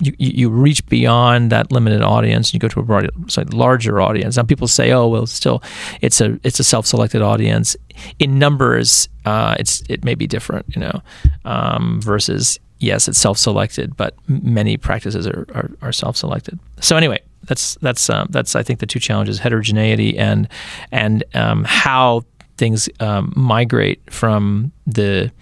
you, 0.00 0.14
you 0.18 0.50
reach 0.50 0.84
beyond 0.86 1.50
that 1.50 1.72
limited 1.72 2.02
audience 2.02 2.48
and 2.48 2.54
you 2.54 2.60
go 2.60 2.68
to 2.68 2.80
a 2.80 2.82
broad, 2.82 3.10
larger 3.52 4.00
audience. 4.00 4.36
Now 4.36 4.44
people 4.44 4.68
say, 4.68 4.92
"Oh, 4.92 5.08
well, 5.08 5.26
still, 5.26 5.62
it's 6.00 6.20
a 6.20 6.38
it's 6.44 6.60
a 6.60 6.64
self-selected 6.64 7.22
audience." 7.22 7.76
In 8.18 8.38
numbers, 8.38 9.08
uh, 9.24 9.56
it's 9.58 9.82
it 9.88 10.04
may 10.04 10.14
be 10.14 10.26
different, 10.26 10.66
you 10.74 10.80
know, 10.80 11.02
um, 11.44 12.00
versus 12.00 12.60
yes, 12.78 13.08
it's 13.08 13.18
self-selected, 13.18 13.96
but 13.96 14.14
many 14.28 14.76
practices 14.76 15.26
are, 15.26 15.46
are, 15.54 15.70
are 15.82 15.92
self-selected. 15.92 16.58
So 16.80 16.96
anyway, 16.96 17.20
that's 17.44 17.74
that's 17.82 18.08
um, 18.08 18.28
that's 18.30 18.54
I 18.54 18.62
think 18.62 18.78
the 18.78 18.86
two 18.86 19.00
challenges: 19.00 19.38
heterogeneity 19.40 20.16
and 20.16 20.48
and 20.92 21.24
um, 21.34 21.64
how 21.64 22.24
things 22.56 22.88
um, 23.00 23.32
migrate 23.36 24.00
from 24.10 24.72
the 24.86 25.32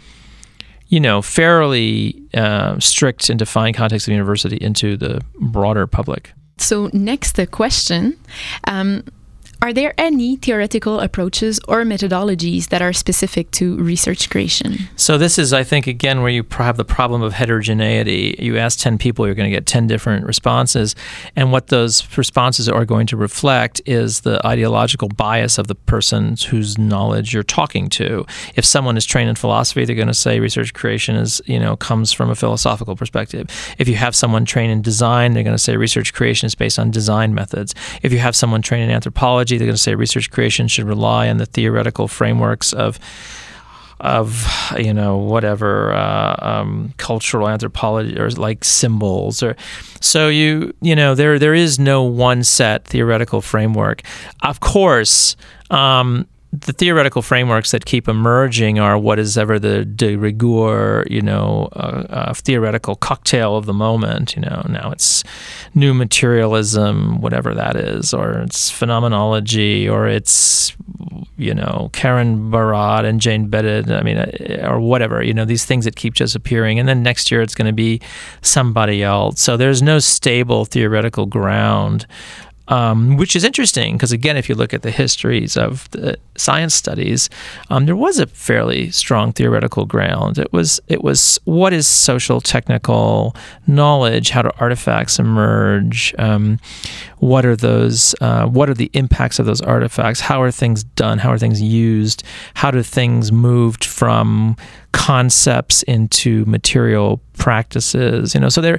you 0.88 1.00
know 1.00 1.22
fairly 1.22 2.22
uh, 2.34 2.78
strict 2.80 3.28
and 3.30 3.38
defined 3.38 3.76
context 3.76 4.08
of 4.08 4.12
university 4.12 4.56
into 4.56 4.96
the 4.96 5.20
broader 5.40 5.86
public. 5.86 6.32
So 6.58 6.90
next 6.92 7.36
the 7.36 7.46
question. 7.46 8.18
Um, 8.64 9.04
are 9.62 9.72
there 9.72 9.94
any 9.98 10.36
theoretical 10.36 11.00
approaches 11.00 11.58
or 11.66 11.82
methodologies 11.82 12.68
that 12.68 12.82
are 12.82 12.92
specific 12.92 13.50
to 13.52 13.76
research 13.78 14.28
creation? 14.30 14.76
So, 14.96 15.18
this 15.18 15.38
is, 15.38 15.52
I 15.52 15.64
think, 15.64 15.86
again, 15.86 16.20
where 16.20 16.30
you 16.30 16.44
have 16.52 16.76
the 16.76 16.84
problem 16.84 17.22
of 17.22 17.32
heterogeneity. 17.32 18.36
You 18.38 18.58
ask 18.58 18.78
10 18.78 18.98
people, 18.98 19.26
you're 19.26 19.34
going 19.34 19.50
to 19.50 19.56
get 19.56 19.66
10 19.66 19.86
different 19.86 20.26
responses. 20.26 20.94
And 21.34 21.52
what 21.52 21.68
those 21.68 22.06
responses 22.16 22.68
are 22.68 22.84
going 22.84 23.06
to 23.08 23.16
reflect 23.16 23.80
is 23.86 24.20
the 24.20 24.44
ideological 24.46 25.08
bias 25.08 25.58
of 25.58 25.68
the 25.68 25.74
person 25.74 26.36
whose 26.48 26.78
knowledge 26.78 27.32
you're 27.32 27.42
talking 27.42 27.88
to. 27.90 28.26
If 28.54 28.64
someone 28.64 28.96
is 28.96 29.06
trained 29.06 29.30
in 29.30 29.36
philosophy, 29.36 29.84
they're 29.84 29.96
going 29.96 30.08
to 30.08 30.14
say 30.14 30.38
research 30.38 30.74
creation 30.74 31.16
is, 31.16 31.40
you 31.46 31.58
know, 31.58 31.76
comes 31.76 32.12
from 32.12 32.30
a 32.30 32.34
philosophical 32.34 32.94
perspective. 32.94 33.48
If 33.78 33.88
you 33.88 33.94
have 33.96 34.14
someone 34.14 34.44
trained 34.44 34.72
in 34.72 34.82
design, 34.82 35.32
they're 35.32 35.42
going 35.42 35.56
to 35.56 35.62
say 35.62 35.76
research 35.76 36.12
creation 36.12 36.46
is 36.46 36.54
based 36.54 36.78
on 36.78 36.90
design 36.90 37.34
methods. 37.34 37.74
If 38.02 38.12
you 38.12 38.18
have 38.18 38.36
someone 38.36 38.62
trained 38.62 38.84
in 38.84 38.90
anthropology, 38.90 39.55
they're 39.58 39.66
going 39.66 39.74
to 39.74 39.82
say 39.82 39.94
research 39.94 40.30
creation 40.30 40.68
should 40.68 40.86
rely 40.86 41.28
on 41.28 41.38
the 41.38 41.46
theoretical 41.46 42.08
frameworks 42.08 42.72
of 42.72 42.98
of 43.98 44.46
you 44.76 44.92
know 44.92 45.16
whatever 45.16 45.92
uh, 45.92 46.36
um, 46.40 46.92
cultural 46.98 47.48
anthropology 47.48 48.18
or 48.18 48.30
like 48.30 48.62
symbols 48.64 49.42
or 49.42 49.56
so 50.00 50.28
you 50.28 50.74
you 50.82 50.94
know 50.94 51.14
there 51.14 51.38
there 51.38 51.54
is 51.54 51.78
no 51.78 52.02
one 52.02 52.44
set 52.44 52.84
theoretical 52.84 53.40
framework. 53.40 54.02
Of 54.42 54.60
course 54.60 55.36
um, 55.70 56.26
the 56.60 56.72
theoretical 56.72 57.22
frameworks 57.22 57.70
that 57.70 57.84
keep 57.84 58.08
emerging 58.08 58.78
are 58.78 58.98
what 58.98 59.18
is 59.18 59.36
ever 59.36 59.58
the 59.58 59.84
de 59.84 60.16
rigueur, 60.16 61.04
you 61.08 61.20
know, 61.20 61.68
uh, 61.72 62.06
uh, 62.08 62.34
theoretical 62.34 62.96
cocktail 62.96 63.56
of 63.56 63.66
the 63.66 63.72
moment. 63.72 64.34
You 64.36 64.42
know, 64.42 64.64
now 64.68 64.90
it's 64.90 65.24
new 65.74 65.94
materialism, 65.94 67.20
whatever 67.20 67.54
that 67.54 67.76
is, 67.76 68.14
or 68.14 68.38
it's 68.40 68.70
phenomenology, 68.70 69.88
or 69.88 70.06
it's 70.06 70.74
you 71.36 71.52
know 71.52 71.90
Karen 71.92 72.50
Barad 72.50 73.04
and 73.04 73.20
Jane 73.20 73.48
Bennett. 73.48 73.90
I 73.90 74.02
mean, 74.02 74.18
uh, 74.18 74.68
or 74.68 74.80
whatever. 74.80 75.22
You 75.22 75.34
know, 75.34 75.44
these 75.44 75.64
things 75.64 75.84
that 75.84 75.96
keep 75.96 76.14
just 76.14 76.34
appearing, 76.34 76.78
and 76.78 76.88
then 76.88 77.02
next 77.02 77.30
year 77.30 77.42
it's 77.42 77.54
going 77.54 77.66
to 77.66 77.72
be 77.74 78.00
somebody 78.42 79.02
else. 79.02 79.40
So 79.40 79.56
there's 79.56 79.82
no 79.82 79.98
stable 79.98 80.64
theoretical 80.64 81.26
ground 81.26 82.06
um, 82.68 83.16
which 83.16 83.36
is 83.36 83.44
interesting 83.44 83.96
because 83.96 84.12
again, 84.12 84.36
if 84.36 84.48
you 84.48 84.54
look 84.54 84.74
at 84.74 84.82
the 84.82 84.90
histories 84.90 85.56
of 85.56 85.90
the 85.90 86.18
science 86.36 86.74
studies, 86.74 87.30
um, 87.70 87.86
there 87.86 87.96
was 87.96 88.18
a 88.18 88.26
fairly 88.26 88.90
strong 88.90 89.32
theoretical 89.32 89.86
ground. 89.86 90.38
It 90.38 90.52
was 90.52 90.80
it 90.88 91.02
was 91.02 91.38
what 91.44 91.72
is 91.72 91.86
social 91.86 92.40
technical 92.40 93.36
knowledge? 93.66 94.30
How 94.30 94.42
do 94.42 94.50
artifacts 94.58 95.18
emerge? 95.18 96.14
Um, 96.18 96.58
what 97.18 97.46
are 97.46 97.56
those? 97.56 98.14
Uh, 98.20 98.46
what 98.46 98.68
are 98.68 98.74
the 98.74 98.90
impacts 98.92 99.38
of 99.38 99.46
those 99.46 99.60
artifacts? 99.60 100.20
How 100.20 100.42
are 100.42 100.50
things 100.50 100.84
done? 100.84 101.18
How 101.18 101.30
are 101.30 101.38
things 101.38 101.62
used? 101.62 102.22
How 102.54 102.70
do 102.70 102.82
things 102.82 103.32
moved 103.32 103.84
from 103.84 104.56
concepts 104.92 105.82
into 105.82 106.44
material 106.46 107.20
practices 107.36 108.34
you 108.34 108.40
know 108.40 108.48
so 108.48 108.60
there 108.60 108.78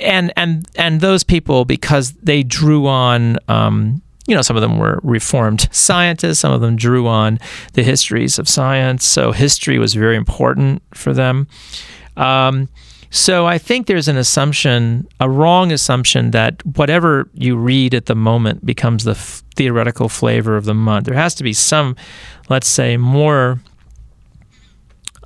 and 0.00 0.32
and 0.36 0.66
and 0.76 1.00
those 1.00 1.22
people 1.22 1.64
because 1.64 2.12
they 2.14 2.42
drew 2.42 2.86
on 2.86 3.38
um, 3.48 4.02
you 4.26 4.34
know 4.34 4.42
some 4.42 4.56
of 4.56 4.62
them 4.62 4.78
were 4.78 5.00
reformed 5.02 5.68
scientists 5.72 6.40
some 6.40 6.52
of 6.52 6.60
them 6.60 6.76
drew 6.76 7.06
on 7.06 7.38
the 7.74 7.82
histories 7.82 8.38
of 8.38 8.48
science 8.48 9.04
so 9.04 9.32
history 9.32 9.78
was 9.78 9.94
very 9.94 10.16
important 10.16 10.82
for 10.94 11.12
them 11.12 11.46
um, 12.16 12.68
so 13.14 13.46
I 13.46 13.58
think 13.58 13.88
there's 13.88 14.08
an 14.08 14.16
assumption, 14.16 15.06
a 15.20 15.28
wrong 15.28 15.70
assumption, 15.70 16.30
that 16.30 16.64
whatever 16.64 17.28
you 17.34 17.58
read 17.58 17.92
at 17.92 18.06
the 18.06 18.14
moment 18.14 18.64
becomes 18.64 19.04
the 19.04 19.10
f- 19.10 19.42
theoretical 19.54 20.08
flavor 20.08 20.56
of 20.56 20.64
the 20.64 20.72
month. 20.72 21.04
There 21.04 21.14
has 21.14 21.34
to 21.34 21.44
be 21.44 21.52
some, 21.52 21.94
let's 22.48 22.66
say, 22.66 22.96
more 22.96 23.60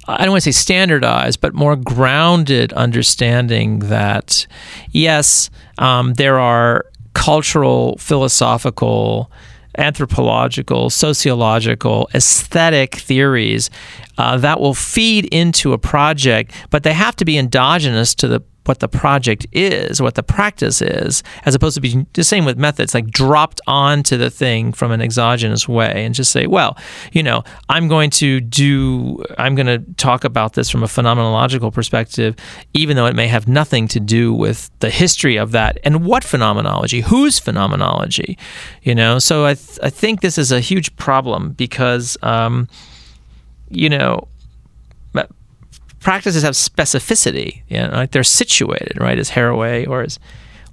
I 0.09 0.23
don't 0.23 0.31
want 0.31 0.45
to 0.45 0.53
say 0.53 0.59
standardized, 0.59 1.41
but 1.41 1.55
more 1.55 1.77
grounded 1.77 2.73
understanding 2.75 3.81
that, 3.81 4.47
yes, 4.91 5.51
um, 5.79 6.15
there 6.15 6.39
are 6.39 6.87
cultural, 7.15 7.97
philosophical, 7.99 9.31
anthropological, 9.79 10.91
sociological, 10.91 12.09
aesthetic 12.15 12.95
theories 12.97 13.71
uh, 14.19 14.37
that 14.39 14.61
will 14.61 14.75
feed 14.75 15.27
into 15.27 15.73
a 15.73 15.79
project, 15.79 16.53
but 16.71 16.83
they 16.83 16.93
have 16.93 17.17
to 17.17 17.25
be 17.25 17.37
endogenous 17.37 18.15
to 18.15 18.29
the 18.29 18.41
what 18.67 18.81
the 18.81 18.89
project 18.89 19.47
is, 19.53 20.01
what 20.03 20.15
the 20.15 20.23
practice 20.23 20.83
is, 20.83 21.23
as 21.45 21.55
opposed 21.55 21.75
to 21.75 21.81
being 21.81 22.07
the 22.13 22.25
same 22.25 22.45
with 22.45 22.59
methods, 22.59 22.95
like 22.95 23.09
dropped 23.09 23.61
onto 23.67 24.17
the 24.17 24.31
thing 24.31 24.73
from 24.73 24.93
an 24.93 25.01
exogenous 25.01 25.69
way 25.69 26.05
and 26.05 26.15
just 26.15 26.31
say, 26.31 26.47
well, 26.47 26.77
you 27.13 27.23
know, 27.23 27.45
I'm 27.69 27.89
going 27.89 28.11
to 28.11 28.41
do, 28.41 29.25
I'm 29.39 29.55
going 29.55 29.67
to 29.67 29.79
talk 29.95 30.25
about 30.25 30.55
this 30.55 30.71
from 30.71 30.83
a 30.83 30.87
phenomenological 30.87 31.73
perspective, 31.73 32.37
even 32.75 32.97
though 32.97 33.07
it 33.07 33.15
may 33.15 33.29
have 33.29 33.49
nothing 33.49 33.89
to 33.89 34.01
do 34.01 34.33
with 34.33 34.71
the 34.81 34.91
history 34.91 35.37
of 35.37 35.53
that 35.53 35.79
and 35.85 36.05
what 36.05 36.25
phenomenology, 36.25 37.01
whose 37.01 37.39
phenomenology, 37.39 38.39
you 38.83 38.95
know. 38.95 39.19
So 39.19 39.47
I, 39.47 39.55
th- 39.55 39.79
I 39.83 39.91
think 39.91 40.21
this 40.21 40.39
is 40.39 40.53
a 40.53 40.61
huge 40.61 40.95
problem 40.97 41.53
because, 41.53 42.17
um, 42.23 42.69
you 43.71 43.89
know, 43.89 44.29
practices 46.07 46.45
have 46.45 46.55
specificity. 46.55 47.63
You 47.67 47.79
know, 47.79 47.89
like 47.89 48.13
they're 48.13 48.23
situated, 48.23 48.97
right? 49.01 49.19
As 49.19 49.31
Haraway 49.31 49.89
or 49.89 50.03
as 50.03 50.21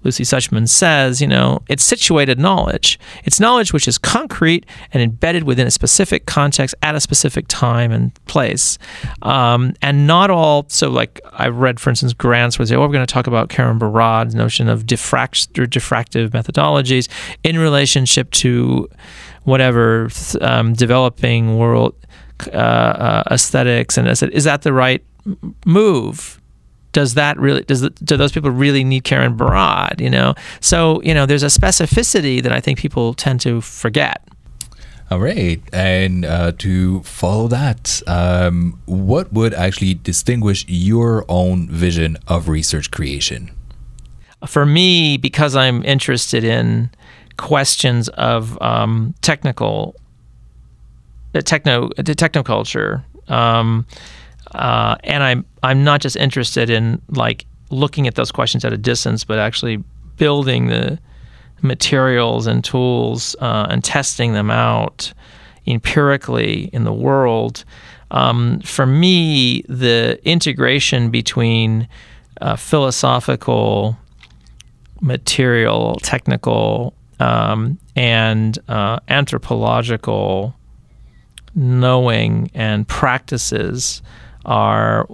Lucy 0.03 0.23
Suchman 0.23 0.69
says, 0.69 1.21
you 1.21 1.27
know, 1.27 1.63
it's 1.67 1.83
situated 1.83 2.37
knowledge. 2.37 2.99
It's 3.23 3.39
knowledge 3.39 3.73
which 3.73 3.87
is 3.87 3.97
concrete 3.97 4.63
and 4.91 5.01
embedded 5.01 5.45
within 5.45 5.65
a 5.65 5.71
specific 5.71 6.27
context 6.27 6.75
at 6.83 6.93
a 6.93 6.99
specific 6.99 7.45
time 7.47 7.91
and 7.91 8.13
place. 8.25 8.77
Um, 9.23 9.73
and 9.81 10.05
not 10.05 10.29
all, 10.29 10.67
so 10.69 10.91
like 10.91 11.19
I 11.31 11.47
read, 11.47 11.79
for 11.79 11.89
instance, 11.89 12.13
grants 12.13 12.59
they 12.59 12.65
say, 12.65 12.75
oh, 12.75 12.81
we're 12.81 12.89
going 12.89 13.03
to 13.03 13.11
talk 13.11 13.25
about 13.25 13.49
Karen 13.49 13.79
Barad's 13.79 14.35
notion 14.35 14.69
of 14.69 14.85
diffract- 14.85 15.57
or 15.57 15.65
diffractive 15.65 16.29
methodologies 16.29 17.09
in 17.43 17.57
relationship 17.57 18.29
to 18.43 18.87
whatever 19.45 20.11
um, 20.41 20.73
developing 20.73 21.57
world 21.57 21.95
uh, 22.53 22.57
uh, 22.57 23.23
aesthetics. 23.31 23.97
And 23.97 24.07
I 24.07 24.13
said, 24.13 24.29
is 24.29 24.43
that 24.43 24.61
the 24.61 24.73
right 24.73 25.03
move 25.65 26.39
does 26.93 27.15
that 27.15 27.37
really 27.37 27.63
does 27.63 27.81
the, 27.81 27.89
do 27.89 28.15
those 28.15 28.31
people 28.31 28.51
really 28.51 28.83
need 28.83 29.03
Karen 29.03 29.35
Barad? 29.37 29.99
You 29.99 30.09
know, 30.09 30.35
so 30.61 31.01
you 31.01 31.13
know, 31.13 31.25
there's 31.25 31.43
a 31.43 31.47
specificity 31.47 32.41
that 32.41 32.53
I 32.53 32.61
think 32.61 32.79
people 32.79 33.13
tend 33.13 33.41
to 33.41 33.59
forget. 33.59 34.25
All 35.11 35.19
right, 35.19 35.61
and 35.73 36.23
uh, 36.23 36.53
to 36.59 37.03
follow 37.03 37.47
that, 37.49 38.01
um, 38.07 38.79
what 38.85 39.33
would 39.33 39.53
actually 39.53 39.95
distinguish 39.95 40.65
your 40.67 41.25
own 41.27 41.67
vision 41.67 42.17
of 42.27 42.47
research 42.47 42.89
creation? 42.89 43.51
For 44.47 44.65
me, 44.65 45.17
because 45.17 45.55
I'm 45.55 45.83
interested 45.83 46.43
in 46.43 46.89
questions 47.37 48.09
of 48.09 48.59
um, 48.61 49.13
technical, 49.21 49.95
uh, 51.35 51.41
techno, 51.41 51.87
uh, 51.87 52.03
technoculture. 52.03 53.03
Um, 53.29 53.85
uh, 54.53 54.95
and 55.03 55.23
I'm 55.23 55.45
I'm 55.63 55.83
not 55.83 56.01
just 56.01 56.15
interested 56.15 56.69
in 56.69 57.01
like 57.09 57.45
looking 57.69 58.07
at 58.07 58.15
those 58.15 58.31
questions 58.31 58.63
at 58.65 58.73
a 58.73 58.77
distance, 58.77 59.23
but 59.23 59.39
actually 59.39 59.83
building 60.17 60.67
the 60.67 60.99
materials 61.61 62.45
and 62.45 62.63
tools 62.63 63.35
uh, 63.39 63.67
and 63.69 63.83
testing 63.83 64.33
them 64.33 64.51
out 64.51 65.13
empirically 65.65 66.69
in 66.73 66.83
the 66.83 66.93
world. 66.93 67.63
Um, 68.11 68.59
for 68.59 68.85
me, 68.85 69.63
the 69.63 70.19
integration 70.23 71.09
between 71.09 71.87
uh, 72.41 72.57
philosophical, 72.57 73.97
material, 75.01 75.95
technical, 76.03 76.93
um, 77.19 77.79
and 77.95 78.59
uh, 78.67 78.99
anthropological 79.07 80.53
knowing 81.55 82.49
and 82.53 82.87
practices 82.87 84.01
are 84.45 85.05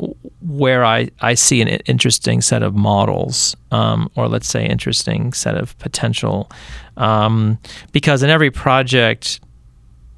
where 0.42 0.84
I, 0.84 1.10
I 1.22 1.34
see 1.36 1.62
an 1.62 1.68
interesting 1.68 2.42
set 2.42 2.64
of 2.64 2.76
models, 2.76 3.56
um, 3.72 4.10
or 4.16 4.28
let's 4.28 4.48
say 4.48 4.66
interesting 4.66 5.34
set 5.34 5.56
of 5.56 5.78
potential. 5.80 6.50
Um, 6.98 7.60
because 7.92 8.24
in 8.24 8.30
every 8.30 8.52
project, 8.52 9.40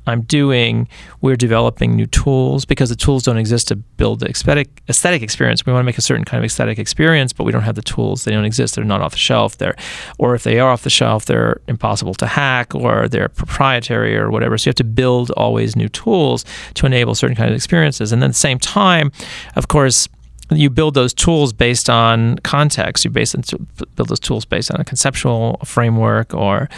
I'm 0.08 0.22
doing, 0.22 0.88
we're 1.22 1.36
developing 1.36 1.96
new 1.96 2.08
tools 2.08 2.66
because 2.66 2.90
the 2.90 2.96
tools 2.96 3.24
don't 3.24 3.38
exist 3.38 3.68
to 3.68 3.76
build 3.76 4.20
the 4.20 4.28
aesthetic 4.28 4.82
aesthetic 4.90 5.22
experience. 5.22 5.66
We 5.66 5.74
want 5.74 5.84
to 5.84 5.86
make 5.86 5.98
a 5.98 6.02
certain 6.02 6.26
kind 6.26 6.40
of 6.40 6.46
aesthetic 6.46 6.80
experience, 6.80 7.34
but 7.34 7.44
we 7.44 7.52
don't 7.52 7.62
have 7.62 7.76
the 7.76 7.82
tools. 7.82 8.24
They 8.24 8.32
don't 8.32 8.46
exist. 8.46 8.76
They're 8.76 8.84
not 8.84 9.02
off 9.02 9.12
the 9.12 9.20
shelf. 9.20 9.58
They're, 9.58 9.76
or 10.18 10.34
if 10.36 10.44
they 10.44 10.60
are 10.60 10.72
off 10.72 10.84
the 10.84 10.90
shelf, 10.90 11.26
they're 11.26 11.62
impossible 11.68 12.14
to 12.16 12.28
hack 12.28 12.74
or 12.74 13.08
they're 13.08 13.30
proprietary 13.30 14.18
or 14.18 14.32
whatever. 14.32 14.58
So 14.58 14.68
you 14.68 14.70
have 14.72 14.76
to 14.76 14.84
build 14.84 15.32
always 15.32 15.76
new 15.76 15.90
tools 15.90 16.46
to 16.76 16.86
enable 16.86 17.16
certain 17.16 17.36
kind 17.36 17.50
of 17.50 17.56
experiences. 17.56 18.12
And 18.12 18.22
then 18.22 18.32
at 18.32 18.34
the 18.34 18.40
same 18.40 18.60
time, 18.60 19.12
of 19.56 19.68
course, 19.68 20.08
you 20.50 20.70
build 20.70 20.96
those 20.96 21.14
tools 21.14 21.54
based 21.54 21.90
on 21.90 22.38
context. 22.40 23.06
You 23.06 23.12
base 23.12 23.34
build 23.34 24.10
those 24.10 24.20
tools 24.20 24.46
based 24.46 24.72
on 24.72 24.82
a 24.82 24.84
conceptual 24.84 25.60
framework 25.64 26.34
or 26.34 26.70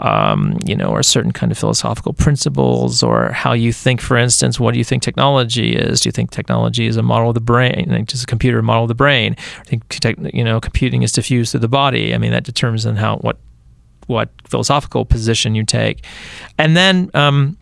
um, 0.00 0.56
you 0.64 0.74
know, 0.74 0.88
or 0.88 1.02
certain 1.02 1.30
kind 1.30 1.52
of 1.52 1.58
philosophical 1.58 2.12
principles, 2.12 3.02
or 3.02 3.30
how 3.32 3.52
you 3.52 3.72
think. 3.72 4.00
For 4.00 4.16
instance, 4.16 4.58
what 4.58 4.72
do 4.72 4.78
you 4.78 4.84
think 4.84 5.02
technology 5.02 5.76
is? 5.76 6.00
Do 6.00 6.08
you 6.08 6.12
think 6.12 6.30
technology 6.30 6.86
is 6.86 6.96
a 6.96 7.02
model 7.02 7.28
of 7.28 7.34
the 7.34 7.40
brain, 7.40 7.86
like 7.88 8.06
just 8.06 8.24
a 8.24 8.26
computer 8.26 8.62
model 8.62 8.84
of 8.84 8.88
the 8.88 8.94
brain? 8.94 9.36
I 9.58 9.64
think 9.64 9.84
you 10.34 10.42
know, 10.42 10.58
computing 10.60 11.02
is 11.02 11.12
diffused 11.12 11.52
through 11.52 11.60
the 11.60 11.68
body. 11.68 12.14
I 12.14 12.18
mean, 12.18 12.32
that 12.32 12.44
determines 12.44 12.86
on 12.86 12.96
how 12.96 13.16
what 13.18 13.38
what 14.06 14.30
philosophical 14.44 15.04
position 15.04 15.54
you 15.54 15.64
take, 15.64 16.04
and 16.58 16.76
then. 16.76 17.10
Um, 17.14 17.58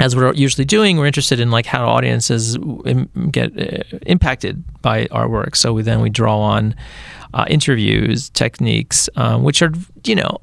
as 0.00 0.14
we're 0.14 0.32
usually 0.34 0.64
doing, 0.64 0.96
we're 0.96 1.06
interested 1.06 1.40
in 1.40 1.50
like 1.50 1.66
how 1.66 1.88
audiences 1.88 2.56
get 3.32 3.50
uh, 3.58 3.98
impacted 4.06 4.62
by 4.80 5.08
our 5.10 5.28
work. 5.28 5.56
So 5.56 5.72
we 5.72 5.82
then 5.82 6.00
we 6.00 6.08
draw 6.08 6.38
on 6.38 6.76
uh, 7.34 7.46
interviews, 7.48 8.30
techniques, 8.30 9.08
um, 9.16 9.42
which 9.42 9.60
are 9.60 9.72
you 10.04 10.14
know 10.14 10.40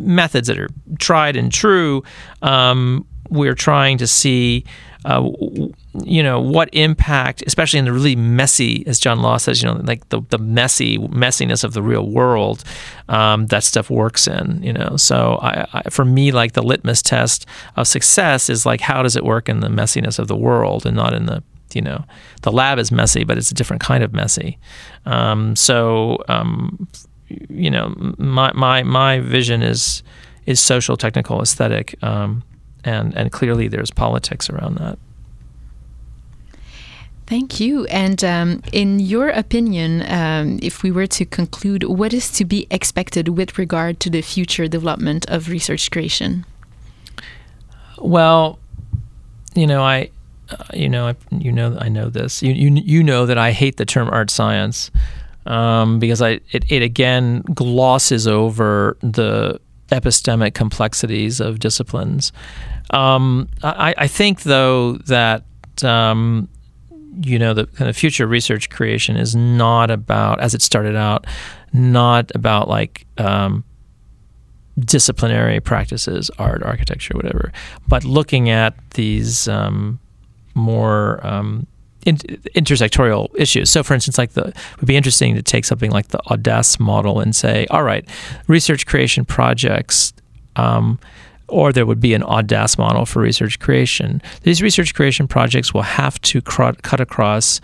methods 0.00 0.48
that 0.48 0.58
are 0.58 0.68
tried 0.98 1.36
and 1.36 1.52
true. 1.52 2.02
Um, 2.42 3.06
we're 3.28 3.54
trying 3.54 3.98
to 3.98 4.06
see, 4.06 4.64
uh, 5.04 5.28
you 6.04 6.22
know, 6.22 6.40
what 6.40 6.68
impact, 6.72 7.42
especially 7.46 7.78
in 7.78 7.84
the 7.84 7.92
really 7.92 8.16
messy, 8.16 8.86
as 8.86 8.98
John 8.98 9.20
Law 9.20 9.36
says, 9.36 9.62
you 9.62 9.68
know, 9.68 9.80
like 9.82 10.08
the, 10.10 10.20
the 10.28 10.38
messy 10.38 10.98
messiness 10.98 11.64
of 11.64 11.72
the 11.72 11.82
real 11.82 12.08
world, 12.08 12.62
um, 13.08 13.46
that 13.46 13.64
stuff 13.64 13.90
works 13.90 14.28
in, 14.28 14.62
you 14.62 14.72
know. 14.72 14.96
So 14.96 15.38
I, 15.42 15.66
I, 15.72 15.82
for 15.90 16.04
me, 16.04 16.30
like 16.30 16.52
the 16.52 16.62
litmus 16.62 17.02
test 17.02 17.46
of 17.76 17.88
success 17.88 18.48
is 18.48 18.64
like 18.64 18.80
how 18.80 19.02
does 19.02 19.16
it 19.16 19.24
work 19.24 19.48
in 19.48 19.60
the 19.60 19.68
messiness 19.68 20.18
of 20.18 20.28
the 20.28 20.36
world 20.36 20.86
and 20.86 20.96
not 20.96 21.12
in 21.12 21.26
the 21.26 21.42
you 21.74 21.82
know 21.82 22.04
the 22.42 22.52
lab 22.52 22.78
is 22.78 22.92
messy 22.92 23.24
but 23.24 23.36
it's 23.36 23.50
a 23.50 23.54
different 23.54 23.82
kind 23.82 24.04
of 24.04 24.12
messy 24.12 24.56
um, 25.04 25.56
so 25.56 26.16
um, 26.28 26.88
you 27.28 27.70
know, 27.70 27.94
my 28.18 28.52
my 28.52 28.82
my 28.82 29.20
vision 29.20 29.62
is 29.62 30.02
is 30.46 30.60
social, 30.60 30.96
technical, 30.96 31.42
aesthetic, 31.42 31.96
um, 32.02 32.42
and 32.84 33.14
and 33.14 33.32
clearly 33.32 33.68
there's 33.68 33.90
politics 33.90 34.48
around 34.48 34.76
that. 34.76 34.98
Thank 37.26 37.58
you. 37.58 37.86
And 37.86 38.22
um, 38.22 38.62
in 38.72 39.00
your 39.00 39.30
opinion, 39.30 40.04
um, 40.08 40.60
if 40.62 40.84
we 40.84 40.92
were 40.92 41.08
to 41.08 41.24
conclude, 41.24 41.82
what 41.82 42.14
is 42.14 42.30
to 42.32 42.44
be 42.44 42.68
expected 42.70 43.30
with 43.30 43.58
regard 43.58 43.98
to 44.00 44.10
the 44.10 44.22
future 44.22 44.68
development 44.68 45.28
of 45.28 45.48
research 45.48 45.90
creation? 45.90 46.46
Well, 47.98 48.60
you 49.56 49.66
know, 49.66 49.82
I, 49.82 50.10
uh, 50.50 50.64
you 50.72 50.88
know, 50.88 51.08
I, 51.08 51.16
you 51.32 51.50
know, 51.50 51.76
I 51.80 51.88
know 51.88 52.10
this. 52.10 52.44
You, 52.44 52.52
you, 52.52 52.70
you 52.70 53.02
know 53.02 53.26
that 53.26 53.38
I 53.38 53.50
hate 53.50 53.76
the 53.76 53.86
term 53.86 54.08
art 54.12 54.30
science 54.30 54.92
um, 55.46 55.98
because 55.98 56.20
I, 56.20 56.40
it, 56.50 56.70
it 56.70 56.82
again 56.82 57.42
glosses 57.54 58.26
over 58.26 58.96
the 59.00 59.60
epistemic 59.90 60.54
complexities 60.54 61.40
of 61.40 61.60
disciplines. 61.60 62.32
Um, 62.90 63.48
I, 63.62 63.94
I, 63.96 64.06
think, 64.06 64.42
though, 64.42 64.94
that 65.06 65.44
um, 65.82 66.48
you 67.22 67.38
know 67.38 67.54
the 67.54 67.66
kind 67.66 67.88
of 67.88 67.96
future 67.96 68.26
research 68.26 68.70
creation 68.70 69.16
is 69.16 69.34
not 69.34 69.90
about, 69.90 70.40
as 70.40 70.54
it 70.54 70.62
started 70.62 70.96
out, 70.96 71.26
not 71.72 72.30
about 72.34 72.68
like 72.68 73.06
um, 73.18 73.64
disciplinary 74.78 75.60
practices, 75.60 76.30
art, 76.38 76.62
architecture, 76.62 77.14
whatever, 77.14 77.52
but 77.88 78.04
looking 78.04 78.50
at 78.50 78.74
these 78.90 79.48
um, 79.48 79.98
more 80.54 81.24
um, 81.26 81.66
in, 82.06 82.16
intersectorial 82.54 83.28
issues. 83.36 83.68
So, 83.68 83.82
for 83.82 83.92
instance, 83.92 84.16
like 84.16 84.32
the 84.32 84.48
it 84.48 84.56
would 84.80 84.86
be 84.86 84.96
interesting 84.96 85.34
to 85.34 85.42
take 85.42 85.64
something 85.64 85.90
like 85.90 86.08
the 86.08 86.20
Audace 86.26 86.80
model 86.80 87.20
and 87.20 87.36
say, 87.36 87.66
all 87.70 87.82
right, 87.82 88.08
research 88.46 88.86
creation 88.86 89.24
projects. 89.24 90.14
Um, 90.54 90.98
or 91.48 91.72
there 91.72 91.86
would 91.86 92.00
be 92.00 92.12
an 92.12 92.22
Audace 92.22 92.76
model 92.76 93.06
for 93.06 93.22
research 93.22 93.60
creation. 93.60 94.20
These 94.42 94.62
research 94.62 94.94
creation 94.94 95.28
projects 95.28 95.72
will 95.72 95.82
have 95.82 96.20
to 96.22 96.40
cut 96.42 97.00
across 97.00 97.60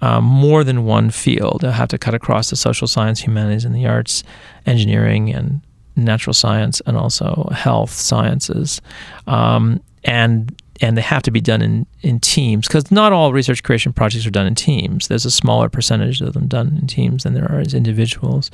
um, 0.00 0.24
more 0.24 0.64
than 0.64 0.84
one 0.84 1.10
field. 1.10 1.60
They'll 1.60 1.70
have 1.70 1.88
to 1.90 1.98
cut 1.98 2.14
across 2.14 2.50
the 2.50 2.56
social 2.56 2.88
science, 2.88 3.20
humanities, 3.20 3.64
and 3.64 3.74
the 3.74 3.86
arts, 3.86 4.24
engineering, 4.66 5.32
and 5.32 5.60
natural 5.94 6.34
science, 6.34 6.80
and 6.86 6.96
also 6.96 7.48
health 7.52 7.92
sciences. 7.92 8.80
Um, 9.28 9.80
and 10.02 10.59
and 10.80 10.96
they 10.96 11.02
have 11.02 11.22
to 11.22 11.30
be 11.30 11.40
done 11.40 11.60
in, 11.62 11.86
in 12.00 12.20
teams 12.20 12.66
because 12.66 12.90
not 12.90 13.12
all 13.12 13.32
research 13.32 13.62
creation 13.62 13.92
projects 13.92 14.26
are 14.26 14.30
done 14.30 14.46
in 14.46 14.54
teams. 14.54 15.08
There's 15.08 15.26
a 15.26 15.30
smaller 15.30 15.68
percentage 15.68 16.20
of 16.20 16.32
them 16.32 16.46
done 16.46 16.78
in 16.80 16.86
teams 16.86 17.24
than 17.24 17.34
there 17.34 17.50
are 17.50 17.60
as 17.60 17.74
individuals. 17.74 18.50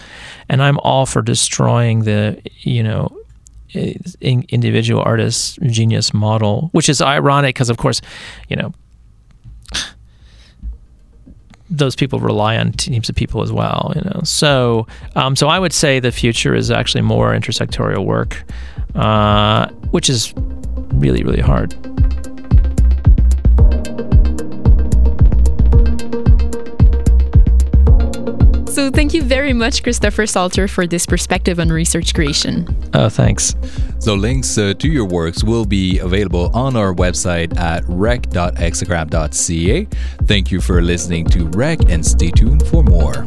And 0.49 0.63
I'm 0.63 0.79
all 0.79 1.07
for 1.07 1.23
destroying 1.23 2.03
the, 2.03 2.41
you 2.61 2.83
know, 2.83 3.17
individual 4.21 5.03
artist 5.03 5.59
genius 5.63 6.13
model, 6.15 6.71
which 6.73 6.89
is 6.89 7.01
ironic 7.01 7.55
because, 7.55 7.71
of 7.71 7.77
course, 7.77 8.01
you 8.49 8.57
know, 8.57 8.73
those 11.69 11.97
people 11.97 12.21
rely 12.21 12.57
on 12.57 12.73
teams 12.73 13.09
of 13.09 13.17
people 13.17 13.43
as 13.43 13.53
well. 13.53 13.93
You 13.97 14.03
know, 14.03 14.21
so 14.25 14.87
um, 15.15 15.37
so 15.37 15.49
I 15.49 15.59
would 15.59 15.73
say 15.73 16.01
the 16.01 16.13
future 16.13 16.55
is 16.55 16.71
actually 16.71 17.03
more 17.03 17.33
intersectorial 17.33 18.05
work, 18.05 18.45
uh, 18.95 19.69
which 19.91 20.09
is 20.09 20.33
really 20.95 21.23
really 21.25 21.43
hard. 21.43 21.75
So 28.87 28.93
thank 28.93 29.15
you 29.15 29.23
very 29.25 29.53
much, 29.53 29.83
Christopher 29.83 30.27
Salter, 30.27 30.69
for 30.69 30.87
this 30.87 31.07
perspective 31.07 31.59
on 31.59 31.71
research 31.71 32.15
creation. 32.15 32.69
Oh, 32.95 33.09
thanks. 33.09 33.57
So 33.99 34.15
links 34.15 34.57
uh, 34.59 34.75
to 34.75 34.87
your 34.87 35.07
works 35.07 35.43
will 35.43 35.65
be 35.65 35.99
available 35.99 36.53
on 36.55 36.77
our 36.77 36.95
website 36.95 37.59
at 37.59 37.83
rec.hexagram.ca. 37.89 39.89
Thank 40.27 40.53
you 40.53 40.61
for 40.61 40.81
listening 40.81 41.27
to 41.31 41.49
Rec 41.49 41.91
and 41.91 42.07
stay 42.07 42.31
tuned 42.31 42.65
for 42.69 42.85
more. 42.85 43.25